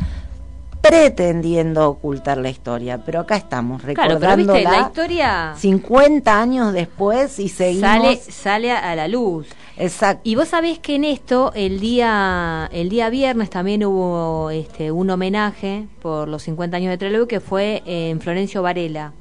pretendiendo 0.89 1.89
ocultar 1.89 2.39
la 2.39 2.49
historia, 2.49 2.99
pero 3.05 3.21
acá 3.21 3.37
estamos 3.37 3.83
recordando 3.83 4.55
la 4.55 4.81
historia 4.81 5.55
50 5.57 6.41
años 6.41 6.73
después 6.73 7.39
y 7.39 7.49
seguimos 7.49 7.91
sale 7.91 8.17
sale 8.17 8.73
a 8.73 8.95
la 8.95 9.09
luz. 9.09 9.49
Exacto. 9.77 10.23
Y 10.25 10.37
vos 10.37 10.49
sabés 10.49 10.79
que 10.79 10.95
en 10.95 11.05
esto 11.05 11.53
el 11.55 11.81
día 11.81 12.69
el 12.73 12.89
día 12.89 13.11
viernes 13.11 13.51
también 13.51 13.85
hubo 13.85 14.51
este 14.51 14.93
un 14.93 15.11
homenaje 15.11 15.87
por 16.01 16.29
los 16.29 16.45
50 16.45 16.77
años 16.77 16.91
de 16.91 16.99
Trelew 16.99 17.27
que 17.27 17.41
fue 17.41 17.83
en 17.85 18.21
Florencio 18.21 18.63
Varela 18.63 19.13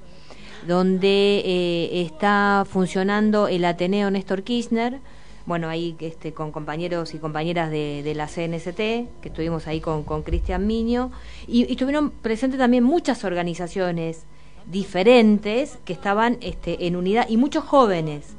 donde 0.67 1.41
eh, 1.45 2.01
está 2.01 2.65
funcionando 2.69 3.47
el 3.47 3.65
Ateneo 3.65 4.09
Néstor 4.11 4.43
Kirchner, 4.43 4.99
bueno, 5.45 5.69
ahí 5.69 5.95
este, 5.99 6.33
con 6.33 6.51
compañeros 6.51 7.13
y 7.13 7.19
compañeras 7.19 7.69
de, 7.69 8.13
la 8.15 8.27
CNST, 8.27 8.77
que 8.77 9.07
estuvimos 9.25 9.67
ahí 9.67 9.79
con 9.79 10.03
Cristian 10.23 10.65
Miño, 10.65 11.11
y, 11.47 11.71
estuvieron 11.71 12.09
presentes 12.09 12.59
también 12.59 12.83
muchas 12.83 13.23
organizaciones 13.23 14.25
diferentes 14.65 15.77
que 15.85 15.93
estaban 15.93 16.37
este, 16.41 16.87
en 16.87 16.95
unidad 16.95 17.27
y 17.29 17.37
muchos 17.37 17.63
jóvenes. 17.63 18.35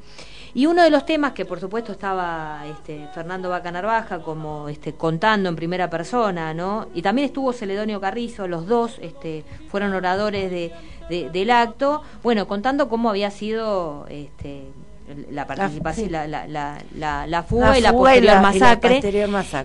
Y 0.53 0.65
uno 0.65 0.81
de 0.81 0.89
los 0.89 1.05
temas 1.05 1.33
que 1.33 1.45
por 1.45 1.59
supuesto 1.59 1.91
estaba 1.91 2.63
este, 2.67 3.07
Fernando 3.13 3.49
Vaca 3.49 3.71
Narvaja 3.71 4.21
como 4.21 4.69
este, 4.69 4.93
contando 4.93 5.49
en 5.49 5.55
primera 5.55 5.89
persona, 5.89 6.53
¿no? 6.53 6.87
Y 6.95 7.03
también 7.03 7.27
estuvo 7.27 7.53
Celedonio 7.53 8.01
Carrizo, 8.01 8.47
los 8.47 8.65
dos 8.65 8.97
este, 9.01 9.45
fueron 9.69 9.93
oradores 9.93 10.49
de, 10.49 10.73
del 11.09 11.51
acto, 11.51 12.01
bueno, 12.23 12.47
contando 12.47 12.89
cómo 12.89 13.09
había 13.09 13.31
sido 13.31 14.05
este, 14.09 14.65
la 15.31 15.47
participación, 15.47 16.11
la, 16.11 16.27
la, 16.27 16.47
la, 16.95 17.27
la, 17.27 17.43
fuga, 17.43 17.77
y 17.77 17.81
la 17.81 17.93
posterior 17.93 18.41
masacre. 18.41 18.99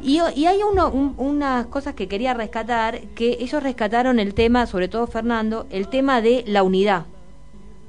Y, 0.07 0.21
y, 0.37 0.47
hay 0.47 0.61
uno, 0.63 0.89
unas 1.17 1.67
cosas 1.67 1.95
que 1.95 2.07
quería 2.07 2.33
rescatar, 2.35 3.01
que 3.15 3.39
ellos 3.41 3.63
rescataron 3.63 4.21
el 4.21 4.35
tema, 4.35 4.67
sobre 4.67 4.89
todo 4.89 5.07
Fernando, 5.07 5.67
el 5.71 5.89
tema 5.89 6.21
de 6.21 6.45
la 6.47 6.63
unidad. 6.63 7.07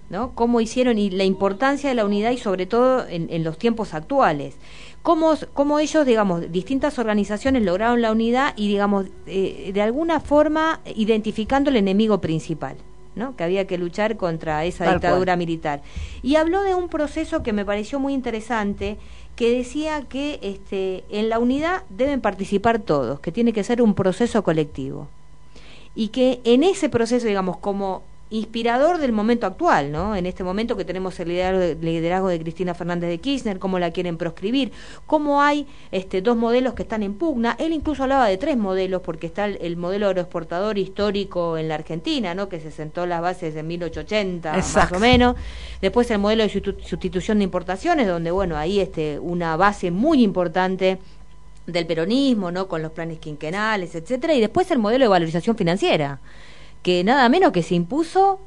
¿no? 0.09 0.31
Cómo 0.35 0.61
hicieron 0.61 0.97
y 0.97 1.09
la 1.09 1.23
importancia 1.23 1.89
de 1.89 1.95
la 1.95 2.05
unidad 2.05 2.31
y 2.31 2.37
sobre 2.37 2.65
todo 2.65 3.05
en, 3.07 3.43
los 3.43 3.57
tiempos 3.57 3.93
actuales. 3.93 4.55
Cómo, 5.01 5.33
cómo, 5.53 5.79
ellos, 5.79 6.05
digamos, 6.05 6.51
distintas 6.51 6.97
organizaciones 6.99 7.63
lograron 7.63 8.01
la 8.01 8.11
unidad 8.11 8.53
y, 8.55 8.67
digamos, 8.67 9.07
eh, 9.25 9.71
de 9.73 9.81
alguna 9.81 10.19
forma 10.19 10.79
identificando 10.95 11.69
el 11.69 11.77
enemigo 11.77 12.21
principal. 12.21 12.77
¿No? 13.15 13.35
que 13.35 13.43
había 13.43 13.67
que 13.67 13.77
luchar 13.77 14.17
contra 14.17 14.65
esa 14.65 14.91
dictadura 14.91 15.35
militar. 15.35 15.81
Y 16.21 16.35
habló 16.35 16.63
de 16.63 16.75
un 16.75 16.89
proceso 16.89 17.43
que 17.43 17.53
me 17.53 17.65
pareció 17.65 17.99
muy 17.99 18.13
interesante, 18.13 18.97
que 19.35 19.55
decía 19.55 20.03
que 20.07 20.39
este, 20.41 21.03
en 21.09 21.29
la 21.29 21.39
unidad 21.39 21.83
deben 21.89 22.21
participar 22.21 22.79
todos, 22.79 23.19
que 23.19 23.31
tiene 23.31 23.53
que 23.53 23.63
ser 23.63 23.81
un 23.81 23.93
proceso 23.93 24.43
colectivo. 24.43 25.07
Y 25.95 26.09
que 26.09 26.41
en 26.43 26.63
ese 26.63 26.89
proceso, 26.89 27.27
digamos, 27.27 27.57
como 27.57 28.01
inspirador 28.29 28.97
del 28.97 29.11
momento 29.11 29.45
actual, 29.45 29.91
¿no? 29.91 30.15
En 30.15 30.25
este 30.25 30.43
momento 30.43 30.75
que 30.75 30.85
tenemos 30.85 31.19
el 31.19 31.29
liderazgo 31.29 32.29
de, 32.29 32.39
Cristina 32.39 32.73
Fernández 32.73 33.09
de 33.09 33.19
Kirchner, 33.19 33.59
cómo 33.59 33.77
la 33.77 33.91
quieren 33.91 34.17
proscribir, 34.17 34.71
cómo 35.05 35.41
hay 35.41 35.67
este, 35.91 36.21
dos 36.23 36.35
modelos 36.35 36.73
que 36.73 36.81
están 36.81 37.03
en 37.03 37.13
pugna. 37.13 37.55
Él 37.59 37.73
incluso 37.73 38.01
hablaba 38.03 38.27
de 38.27 38.37
tres 38.37 38.57
modelos, 38.57 39.01
porque 39.03 39.27
está 39.27 39.45
el, 39.45 39.77
modelo 39.77 40.07
aeroexportador 40.07 40.79
histórico 40.79 41.57
en 41.57 41.67
la 41.67 41.75
Argentina, 41.75 42.33
¿no? 42.33 42.49
Que 42.49 42.59
se 42.59 42.71
sentó 42.71 43.05
las 43.05 43.21
bases 43.21 43.55
en 43.55 43.67
1880, 43.67 44.51
más 44.53 44.91
o 44.91 44.99
menos. 44.99 45.35
Después 45.79 46.09
el 46.09 46.17
modelo 46.17 46.43
de 46.43 46.49
sustitución 46.49 47.37
de 47.37 47.43
importaciones, 47.43 48.07
donde, 48.07 48.31
bueno, 48.31 48.57
ahí 48.57 48.79
este, 48.79 49.19
una 49.19 49.55
base 49.57 49.91
muy 49.91 50.23
importante 50.23 50.97
del 51.67 51.85
peronismo, 51.85 52.51
¿no? 52.51 52.67
Con 52.67 52.81
los 52.81 52.91
planes 52.91 53.19
quinquenales, 53.19 53.93
etcétera. 53.93 54.33
Y 54.33 54.41
después 54.41 54.71
el 54.71 54.79
modelo 54.79 55.05
de 55.05 55.09
valorización 55.09 55.55
financiera 55.55 56.19
que 56.83 57.03
nada 57.03 57.27
menos 57.29 57.51
que 57.51 57.63
se 57.63 57.75
impuso 57.75 58.39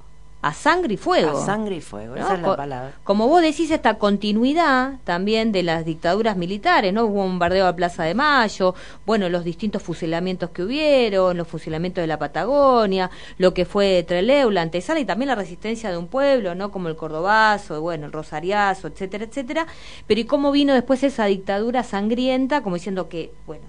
a 0.42 0.52
sangre 0.52 0.94
y 0.94 0.96
fuego. 0.96 1.38
A 1.38 1.44
sangre 1.44 1.76
y 1.76 1.80
fuego, 1.80 2.14
esa 2.14 2.34
es 2.34 2.40
la 2.40 2.56
palabra. 2.56 2.92
Como 3.02 3.26
vos 3.26 3.42
decís, 3.42 3.70
esta 3.72 3.94
continuidad 3.94 4.98
también 5.02 5.50
de 5.50 5.64
las 5.64 5.84
dictaduras 5.84 6.36
militares, 6.36 6.92
¿no? 6.92 7.06
Hubo 7.06 7.22
un 7.22 7.30
bombardeo 7.30 7.66
a 7.66 7.74
Plaza 7.74 8.04
de 8.04 8.14
Mayo, 8.14 8.74
bueno, 9.04 9.28
los 9.28 9.42
distintos 9.42 9.82
fusilamientos 9.82 10.50
que 10.50 10.62
hubieron, 10.62 11.36
los 11.36 11.48
fusilamientos 11.48 12.02
de 12.02 12.06
la 12.06 12.18
Patagonia, 12.18 13.10
lo 13.38 13.54
que 13.54 13.64
fue 13.64 14.04
Trelew, 14.06 14.50
la 14.50 14.62
antesala 14.62 15.00
y 15.00 15.04
también 15.04 15.30
la 15.30 15.34
resistencia 15.34 15.90
de 15.90 15.96
un 15.96 16.06
pueblo, 16.06 16.54
¿no? 16.54 16.70
Como 16.70 16.88
el 16.88 16.94
Cordobazo, 16.94 17.80
bueno, 17.80 18.06
el 18.06 18.12
Rosariazo, 18.12 18.86
etcétera, 18.86 19.24
etcétera. 19.24 19.66
Pero 20.06 20.20
¿y 20.20 20.26
cómo 20.26 20.52
vino 20.52 20.74
después 20.74 21.02
esa 21.02 21.24
dictadura 21.24 21.82
sangrienta, 21.82 22.62
como 22.62 22.76
diciendo 22.76 23.08
que, 23.08 23.32
bueno, 23.46 23.64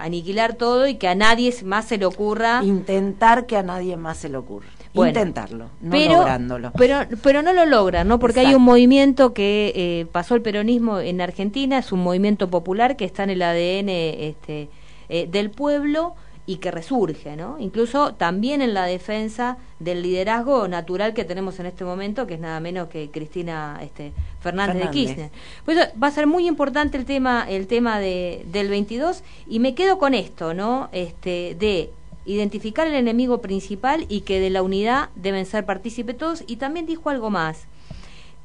aniquilar 0.00 0.54
todo 0.54 0.88
y 0.88 0.94
que 0.94 1.08
a 1.08 1.14
nadie 1.14 1.54
más 1.64 1.86
se 1.86 1.98
le 1.98 2.06
ocurra. 2.06 2.62
Intentar 2.64 3.46
que 3.46 3.56
a 3.56 3.62
nadie 3.62 3.96
más 3.96 4.18
se 4.18 4.28
le 4.28 4.36
ocurra. 4.36 4.68
Intentarlo, 4.92 5.70
no 5.80 5.90
pero, 5.90 6.16
lográndolo. 6.16 6.72
Pero, 6.76 6.98
pero 7.22 7.42
no 7.42 7.52
lo 7.52 7.64
logran, 7.64 8.08
¿no? 8.08 8.18
Porque 8.18 8.40
hay 8.40 8.54
un 8.54 8.62
movimiento 8.62 9.32
que 9.32 9.72
eh, 9.76 10.06
pasó 10.10 10.34
el 10.34 10.42
peronismo 10.42 10.98
en 10.98 11.20
Argentina, 11.20 11.78
es 11.78 11.92
un 11.92 12.00
movimiento 12.00 12.50
popular 12.50 12.96
que 12.96 13.04
está 13.04 13.22
en 13.22 13.30
el 13.30 13.42
ADN 13.42 13.88
este, 13.88 14.68
eh, 15.08 15.28
del 15.30 15.50
pueblo 15.50 16.16
y 16.50 16.56
que 16.56 16.72
resurge, 16.72 17.36
¿no? 17.36 17.60
Incluso 17.60 18.14
también 18.14 18.60
en 18.60 18.74
la 18.74 18.84
defensa 18.84 19.56
del 19.78 20.02
liderazgo 20.02 20.66
natural 20.66 21.14
que 21.14 21.22
tenemos 21.22 21.60
en 21.60 21.66
este 21.66 21.84
momento, 21.84 22.26
que 22.26 22.34
es 22.34 22.40
nada 22.40 22.58
menos 22.58 22.88
que 22.88 23.08
Cristina 23.08 23.78
este, 23.80 24.12
Fernández, 24.40 24.82
de 24.82 24.90
Kirchner. 24.90 25.30
Pues 25.64 25.78
va 25.78 26.08
a 26.08 26.10
ser 26.10 26.26
muy 26.26 26.48
importante 26.48 26.98
el 26.98 27.04
tema, 27.04 27.46
el 27.48 27.68
tema 27.68 28.00
de, 28.00 28.44
del 28.50 28.68
22 28.68 29.22
y 29.48 29.60
me 29.60 29.76
quedo 29.76 30.00
con 30.00 30.12
esto, 30.12 30.52
¿no? 30.52 30.88
Este, 30.90 31.54
de 31.54 31.90
identificar 32.26 32.88
el 32.88 32.94
enemigo 32.94 33.40
principal 33.40 34.04
y 34.08 34.22
que 34.22 34.40
de 34.40 34.50
la 34.50 34.62
unidad 34.62 35.10
deben 35.14 35.46
ser 35.46 35.64
partícipes 35.64 36.18
todos 36.18 36.42
y 36.48 36.56
también 36.56 36.84
dijo 36.84 37.10
algo 37.10 37.30
más, 37.30 37.66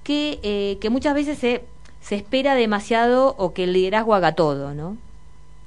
que, 0.04 0.38
eh, 0.44 0.78
que 0.80 0.92
muchas 0.92 1.16
veces 1.16 1.40
se, 1.40 1.64
se 2.02 2.14
espera 2.14 2.54
demasiado 2.54 3.34
o 3.40 3.54
que 3.54 3.64
el 3.64 3.74
liderazgo 3.74 4.14
haga 4.14 4.34
todo, 4.36 4.76
¿no? 4.76 4.96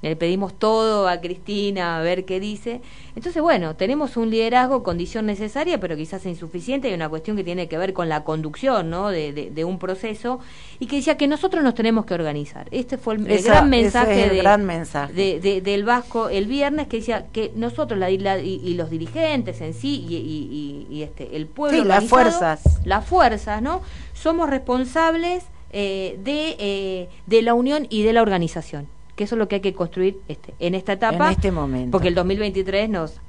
Le 0.01 0.15
pedimos 0.15 0.55
todo 0.55 1.09
a 1.09 1.21
Cristina 1.21 1.99
a 1.99 2.03
ver 2.03 2.25
qué 2.25 2.39
dice. 2.39 2.81
Entonces, 3.17 3.43
bueno, 3.43 3.75
tenemos 3.75 4.17
un 4.17 4.31
liderazgo, 4.31 4.85
condición 4.85 5.27
necesaria, 5.27 5.81
pero 5.81 5.97
quizás 5.97 6.25
insuficiente, 6.27 6.89
y 6.89 6.95
una 6.95 7.09
cuestión 7.09 7.37
que 7.37 7.43
tiene 7.43 7.69
que 7.69 7.79
ver 7.79 7.93
con 7.93 8.09
la 8.09 8.23
conducción 8.23 8.91
¿no? 8.91 9.09
de, 9.09 9.51
de, 9.53 9.65
un 9.65 9.81
proceso, 9.81 10.39
y 10.79 10.87
que 10.87 10.97
decía 10.97 11.17
que 11.17 11.27
nosotros 11.27 11.65
nos 11.65 11.75
tenemos 11.75 12.07
que 12.07 12.15
organizar. 12.15 12.69
Este 12.71 12.97
fue 12.97 13.17
el, 13.17 13.25
gran 13.43 13.69
mensaje, 13.69 14.29
de, 14.29 14.37
gran 14.37 14.65
mensaje. 14.65 15.13
De, 15.13 15.61
del 15.61 15.85
Vasco 15.85 16.29
el 16.29 16.47
viernes, 16.47 16.87
que 16.87 16.99
decía 16.99 17.27
que 17.33 17.53
nosotros 17.57 17.99
la, 17.99 18.11
y, 18.11 18.75
los 18.75 18.91
dirigentes 18.91 19.61
en 19.61 19.75
sí, 19.75 20.07
y, 20.09 21.03
este, 21.03 21.37
el 21.37 21.47
pueblo... 21.47 21.85
las 21.85 22.05
fuerzas. 22.05 22.63
Las 22.85 23.05
fuerzas, 23.05 23.61
¿no? 23.63 23.83
Somos 24.13 24.49
responsables 24.49 25.45
eh, 25.73 26.19
de, 26.23 26.57
eh, 26.59 27.09
de 27.27 27.43
la 27.43 27.55
unión 27.55 27.87
y 27.91 28.05
de 28.05 28.13
la 28.13 28.23
organización 28.23 28.87
que 29.19 29.25
eso 29.25 29.35
es 29.35 29.41
lo 29.41 29.49
que 29.49 29.57
hay 29.57 29.61
que 29.61 29.75
construir 29.75 30.21
este, 30.29 30.55
en 30.61 30.77
esta 30.77 30.93
etapa. 30.93 31.27
En 31.27 31.33
este 31.33 31.51
momento. 31.51 31.91
Porque 31.91 32.07
el 32.07 32.15
2023 32.15 32.89
nos... 32.89 33.21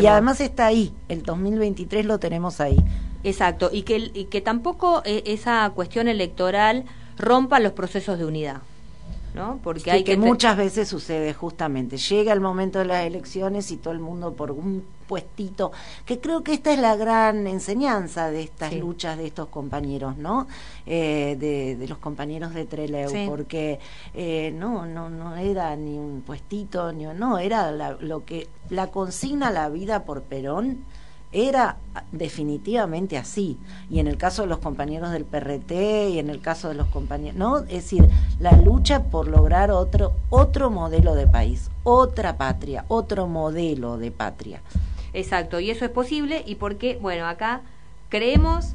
y, 0.00 0.06
además 0.06 0.40
está 0.40 0.66
ahí, 0.66 0.94
el 1.08 1.24
2023 1.24 2.06
lo 2.06 2.20
tenemos 2.20 2.60
ahí. 2.60 2.76
Exacto, 3.24 3.70
y 3.72 3.82
que, 3.82 4.12
y 4.14 4.26
que 4.26 4.40
tampoco 4.40 5.02
eh, 5.04 5.24
esa 5.26 5.68
cuestión 5.74 6.06
electoral 6.06 6.84
rompa 7.18 7.58
los 7.58 7.72
procesos 7.72 8.20
de 8.20 8.24
unidad. 8.24 8.62
¿No? 9.34 9.58
Porque 9.62 9.90
hay 9.90 10.04
que, 10.04 10.16
muchas 10.16 10.56
veces 10.56 10.88
sucede 10.88 11.34
justamente. 11.34 11.96
Llega 11.96 12.32
el 12.32 12.40
momento 12.40 12.78
de 12.78 12.84
las 12.86 13.04
elecciones 13.04 13.70
y 13.70 13.76
todo 13.76 13.92
el 13.92 14.00
mundo 14.00 14.34
por 14.34 14.50
un 14.50 14.84
puestito, 15.06 15.72
que 16.06 16.20
creo 16.20 16.44
que 16.44 16.52
esta 16.52 16.72
es 16.72 16.78
la 16.78 16.94
gran 16.94 17.48
enseñanza 17.48 18.30
de 18.30 18.44
estas 18.44 18.72
luchas 18.74 19.18
de 19.18 19.26
estos 19.26 19.48
compañeros, 19.48 20.16
¿no? 20.16 20.46
Eh, 20.86 21.36
de, 21.36 21.88
los 21.88 21.98
compañeros 21.98 22.54
de 22.54 22.64
Treleu, 22.64 23.10
porque 23.26 23.80
eh, 24.14 24.52
no, 24.54 24.86
no, 24.86 25.10
no 25.10 25.36
era 25.36 25.74
ni 25.74 25.98
un 25.98 26.22
puestito, 26.22 26.92
ni 26.92 27.06
no, 27.06 27.38
era 27.38 27.72
lo 27.72 28.24
que 28.24 28.46
la 28.68 28.86
consigna 28.92 29.50
la 29.50 29.68
vida 29.68 30.04
por 30.04 30.22
Perón 30.22 30.84
era 31.32 31.76
definitivamente 32.12 33.16
así. 33.16 33.58
Y 33.88 34.00
en 34.00 34.06
el 34.06 34.16
caso 34.16 34.42
de 34.42 34.48
los 34.48 34.58
compañeros 34.58 35.12
del 35.12 35.24
PRT 35.24 36.10
y 36.10 36.18
en 36.18 36.30
el 36.30 36.40
caso 36.40 36.68
de 36.68 36.74
los 36.74 36.88
compañeros, 36.88 37.38
¿no? 37.38 37.58
Es 37.58 37.68
decir, 37.68 38.08
la 38.38 38.52
lucha 38.52 39.04
por 39.04 39.28
lograr 39.28 39.70
otro, 39.70 40.12
otro 40.28 40.70
modelo 40.70 41.14
de 41.14 41.26
país, 41.26 41.70
otra 41.84 42.36
patria, 42.36 42.84
otro 42.88 43.26
modelo 43.26 43.98
de 43.98 44.10
patria. 44.10 44.60
Exacto, 45.12 45.60
y 45.60 45.70
eso 45.70 45.84
es 45.84 45.90
posible 45.90 46.42
y 46.46 46.56
porque, 46.56 46.98
bueno, 47.00 47.26
acá 47.26 47.62
creemos 48.08 48.74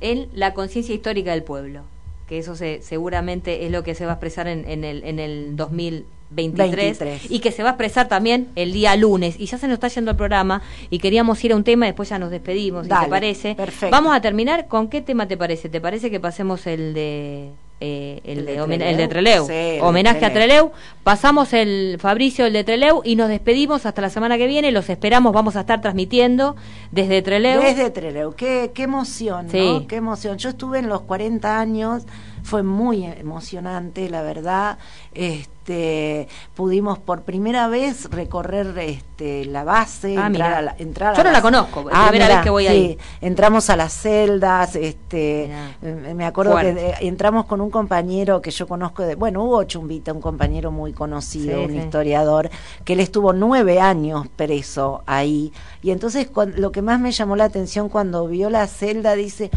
en 0.00 0.28
la 0.32 0.54
conciencia 0.54 0.94
histórica 0.94 1.32
del 1.32 1.44
pueblo, 1.44 1.82
que 2.26 2.38
eso 2.38 2.56
se, 2.56 2.80
seguramente 2.82 3.66
es 3.66 3.72
lo 3.72 3.82
que 3.82 3.94
se 3.94 4.04
va 4.06 4.12
a 4.12 4.14
expresar 4.14 4.48
en, 4.48 4.68
en 4.68 4.84
el, 4.84 5.04
en 5.04 5.18
el 5.18 5.56
2000 5.56 6.06
23, 6.30 7.30
y 7.30 7.40
que 7.40 7.50
se 7.52 7.62
va 7.62 7.70
a 7.70 7.72
expresar 7.72 8.08
también 8.08 8.48
el 8.54 8.72
día 8.72 8.94
lunes. 8.96 9.36
Y 9.38 9.46
ya 9.46 9.58
se 9.58 9.66
nos 9.66 9.74
está 9.74 9.88
yendo 9.88 10.12
el 10.12 10.16
programa 10.16 10.62
y 10.88 10.98
queríamos 10.98 11.42
ir 11.44 11.52
a 11.52 11.56
un 11.56 11.64
tema 11.64 11.86
y 11.86 11.90
después 11.90 12.08
ya 12.08 12.18
nos 12.18 12.30
despedimos, 12.30 12.86
si 12.86 12.92
te 12.92 13.08
parece. 13.08 13.56
Vamos 13.90 14.14
a 14.14 14.20
terminar. 14.20 14.68
¿Con 14.68 14.88
qué 14.88 15.00
tema 15.00 15.26
te 15.26 15.36
parece? 15.36 15.68
¿Te 15.68 15.80
parece 15.80 16.10
que 16.10 16.20
pasemos 16.20 16.66
el 16.66 16.94
de... 16.94 17.50
Eh, 17.82 18.20
el, 18.24 18.44
de, 18.44 18.56
el 18.56 18.96
de 18.98 19.08
Treleu, 19.08 19.48
homenaje 19.80 20.26
a 20.26 20.30
Treleu. 20.30 20.70
Pasamos 21.02 21.54
el 21.54 21.96
Fabricio, 21.98 22.44
el 22.44 22.52
de 22.52 22.62
Treleu, 22.62 23.00
y 23.06 23.16
nos 23.16 23.30
despedimos 23.30 23.86
hasta 23.86 24.02
la 24.02 24.10
semana 24.10 24.36
que 24.36 24.46
viene. 24.46 24.70
Los 24.70 24.90
esperamos, 24.90 25.32
vamos 25.32 25.56
a 25.56 25.60
estar 25.60 25.80
transmitiendo 25.80 26.56
desde 26.90 27.22
Treleu. 27.22 27.62
Desde 27.62 27.88
Treleu, 27.88 28.34
qué, 28.34 28.72
qué 28.74 28.82
emoción, 28.82 29.46
¿no? 29.50 29.86
Qué 29.86 29.96
emoción. 29.96 30.36
Yo 30.36 30.50
estuve 30.50 30.78
en 30.78 30.90
los 30.90 31.00
40 31.00 31.58
años 31.58 32.04
fue 32.42 32.62
muy 32.62 33.04
emocionante, 33.04 34.08
la 34.08 34.22
verdad. 34.22 34.78
Este, 35.12 36.28
pudimos 36.54 36.98
por 36.98 37.22
primera 37.22 37.68
vez 37.68 38.10
recorrer 38.10 38.76
este, 38.78 39.44
la 39.44 39.64
base, 39.64 40.16
ah, 40.16 40.26
entrar, 40.26 40.52
a 40.54 40.62
la, 40.62 40.76
entrar 40.78 41.16
Yo 41.16 41.24
no 41.24 41.30
la 41.30 41.42
conozco, 41.42 41.84
ah, 41.92 42.06
primera 42.08 42.36
vez 42.36 42.44
que 42.44 42.50
voy 42.50 42.66
ahí. 42.66 42.98
Entramos 43.20 43.70
a 43.70 43.76
las 43.76 43.92
celdas, 43.92 44.76
este, 44.76 45.50
me 45.82 46.24
acuerdo 46.24 46.56
que 46.56 46.96
entramos 47.00 47.46
con 47.46 47.60
un 47.60 47.70
compañero 47.70 48.40
que 48.40 48.50
yo 48.50 48.66
conozco, 48.66 49.02
de, 49.02 49.14
bueno, 49.14 49.44
Hugo 49.44 49.64
Chumbita, 49.64 50.12
un 50.12 50.20
compañero 50.20 50.70
muy 50.70 50.92
conocido, 50.92 51.62
un 51.62 51.76
historiador, 51.76 52.50
que 52.84 52.94
él 52.94 53.00
estuvo 53.00 53.32
nueve 53.32 53.80
años 53.80 54.28
preso 54.34 55.02
ahí. 55.06 55.52
Y 55.82 55.90
entonces 55.90 56.30
lo 56.56 56.72
que 56.72 56.82
más 56.82 57.00
me 57.00 57.12
llamó 57.12 57.36
la 57.36 57.44
atención 57.44 57.88
cuando 57.88 58.26
vio 58.26 58.50
la 58.50 58.66
celda, 58.66 59.14
dice, 59.14 59.50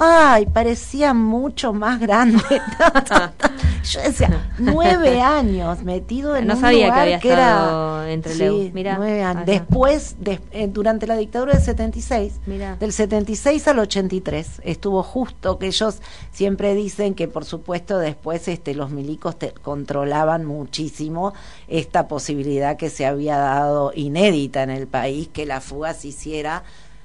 ay, 0.00 0.46
parecía 0.46 1.14
mucho 1.14 1.72
más 1.72 2.00
grande. 2.00 2.42
Yo 3.84 4.00
decía, 4.00 4.50
nueve 4.58 5.20
años 5.22 5.82
metido 5.82 6.36
en 6.36 6.46
no 6.46 6.54
un 6.54 6.60
sabía 6.60 6.86
lugar 6.86 6.96
que, 6.96 7.02
había 7.02 7.18
que 7.20 7.32
era 7.32 8.10
entre 8.10 8.34
sí, 8.34 8.72
nueve 8.74 9.22
años. 9.22 9.46
Después, 9.46 10.16
eh, 10.24 10.68
durante 10.68 11.06
la 11.06 11.16
dictadura 11.16 11.54
del 11.54 11.62
76, 11.62 12.40
del 12.78 12.92
76 12.92 13.68
al 13.68 13.78
83, 13.78 14.62
estuvo 14.64 15.02
justo 15.02 15.58
que 15.58 15.66
ellos 15.66 16.00
siempre 16.32 16.74
dicen 16.74 17.14
que, 17.14 17.28
por 17.28 17.44
supuesto, 17.44 17.98
después 17.98 18.48
este, 18.48 18.74
los 18.74 18.90
milicos 18.90 19.36
controlaban 19.62 20.44
muchísimo 20.44 21.34
esta 21.68 22.08
posibilidad 22.08 22.76
que 22.76 22.90
se 22.90 23.06
había 23.06 23.36
dado 23.36 23.92
inédita 23.94 24.62
en 24.62 24.70
el 24.70 24.86
país, 24.86 25.28
que 25.28 25.46
la 25.46 25.60
fuga 25.60 25.94
se 25.94 26.08
hiciera 26.08 26.64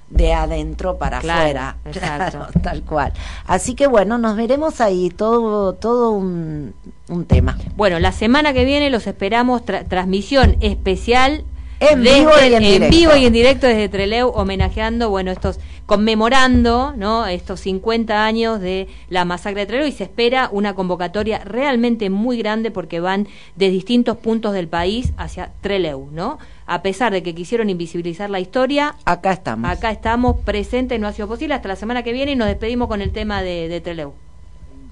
de 0.09 0.33
adentro 0.33 0.97
para 0.97 1.17
afuera, 1.17 1.77
claro, 1.91 2.47
tal 2.61 2.83
cual. 2.83 3.13
Así 3.45 3.75
que 3.75 3.87
bueno, 3.87 4.17
nos 4.17 4.35
veremos 4.35 4.81
ahí, 4.81 5.09
todo, 5.09 5.73
todo 5.73 6.11
un, 6.11 6.73
un 7.09 7.25
tema. 7.25 7.57
Bueno, 7.75 7.99
la 7.99 8.11
semana 8.11 8.53
que 8.53 8.65
viene 8.65 8.89
los 8.89 9.07
esperamos, 9.07 9.63
transmisión 9.65 10.57
especial 10.61 11.43
en, 11.79 12.01
vivo 12.01 12.31
y 12.41 12.53
en, 12.53 12.63
en 12.63 12.89
vivo 12.89 13.15
y 13.15 13.25
en 13.25 13.33
directo 13.33 13.67
desde 13.67 13.89
Treleu, 13.89 14.29
homenajeando, 14.29 15.09
bueno, 15.09 15.31
estos, 15.31 15.59
conmemorando, 15.85 16.93
¿no? 16.95 17.27
Estos 17.27 17.59
50 17.61 18.25
años 18.25 18.59
de 18.59 18.87
la 19.09 19.25
masacre 19.25 19.61
de 19.61 19.67
Treleu 19.67 19.87
y 19.87 19.91
se 19.91 20.05
espera 20.05 20.49
una 20.51 20.73
convocatoria 20.73 21.39
realmente 21.39 22.09
muy 22.09 22.37
grande 22.37 22.71
porque 22.71 22.99
van 22.99 23.27
de 23.55 23.69
distintos 23.69 24.17
puntos 24.17 24.53
del 24.53 24.67
país 24.67 25.13
hacia 25.17 25.51
Treleu, 25.61 26.09
¿no? 26.11 26.39
A 26.65 26.81
pesar 26.81 27.11
de 27.11 27.21
que 27.21 27.35
quisieron 27.35 27.69
invisibilizar 27.69 28.29
la 28.29 28.39
historia, 28.39 28.95
acá 29.05 29.33
estamos. 29.33 29.69
Acá 29.69 29.91
estamos 29.91 30.39
presentes, 30.39 30.99
no 30.99 31.07
ha 31.07 31.13
sido 31.13 31.27
posible 31.27 31.53
hasta 31.53 31.67
la 31.67 31.75
semana 31.75 32.03
que 32.03 32.13
viene 32.13 32.31
y 32.31 32.35
nos 32.35 32.47
despedimos 32.47 32.87
con 32.87 33.01
el 33.01 33.11
tema 33.11 33.43
de, 33.43 33.67
de 33.67 33.81
Treleu. 33.81 34.13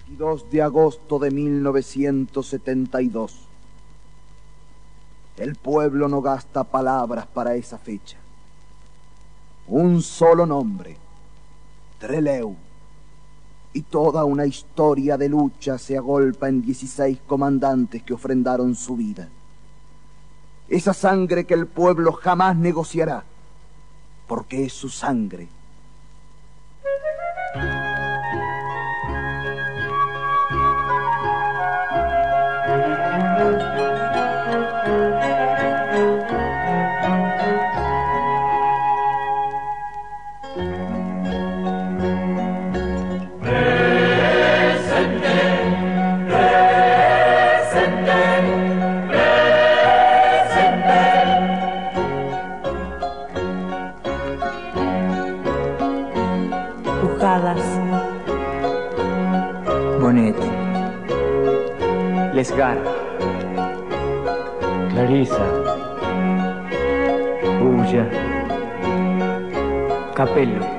22 0.07 0.51
de 0.51 0.61
agosto 0.61 1.17
de 1.17 1.31
1972 1.31 3.33
el 5.37 5.55
pueblo 5.55 6.07
no 6.07 6.21
gasta 6.21 6.63
palabras 6.63 7.25
para 7.25 7.55
esa 7.55 7.77
fecha. 7.77 8.17
Un 9.67 10.01
solo 10.01 10.45
nombre, 10.45 10.97
Treleu. 11.99 12.55
Y 13.75 13.81
toda 13.81 14.23
una 14.23 14.45
historia 14.45 15.17
de 15.17 15.29
lucha 15.29 15.79
se 15.79 15.97
agolpa 15.97 16.47
en 16.47 16.61
16 16.61 17.21
comandantes 17.25 18.03
que 18.03 18.13
ofrendaron 18.13 18.75
su 18.75 18.95
vida. 18.95 19.29
Esa 20.69 20.93
sangre 20.93 21.45
que 21.45 21.55
el 21.55 21.65
pueblo 21.65 22.11
jamás 22.13 22.55
negociará, 22.55 23.23
porque 24.27 24.65
es 24.65 24.73
su 24.73 24.89
sangre. 24.89 25.47
Capello. 70.25 70.72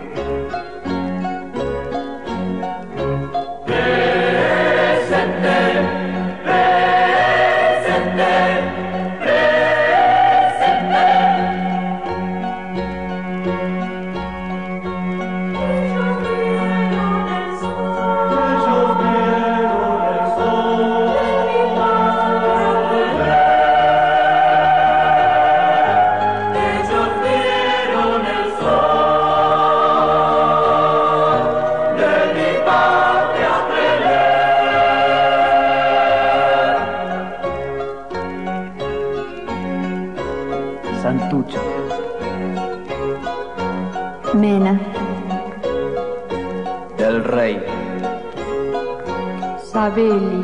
sabe 49.74 50.02
ele. 50.02 50.42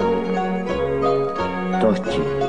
Totti. 1.81 2.40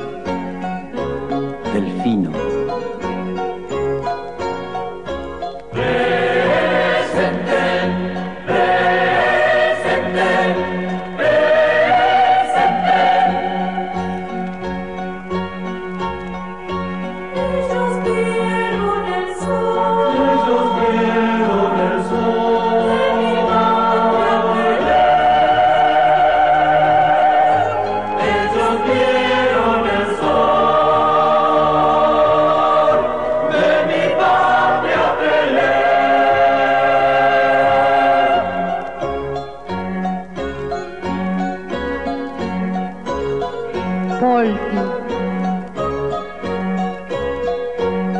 golpe. 44.22 44.76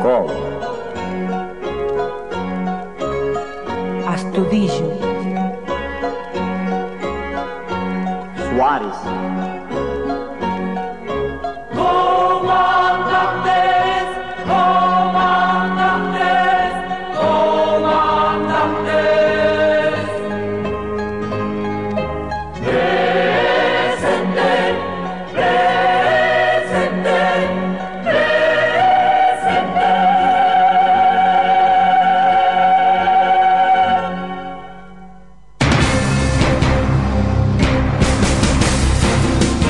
Colo. 0.01 0.33
Astudillo. 4.05 4.89
Suárez. 8.49 9.52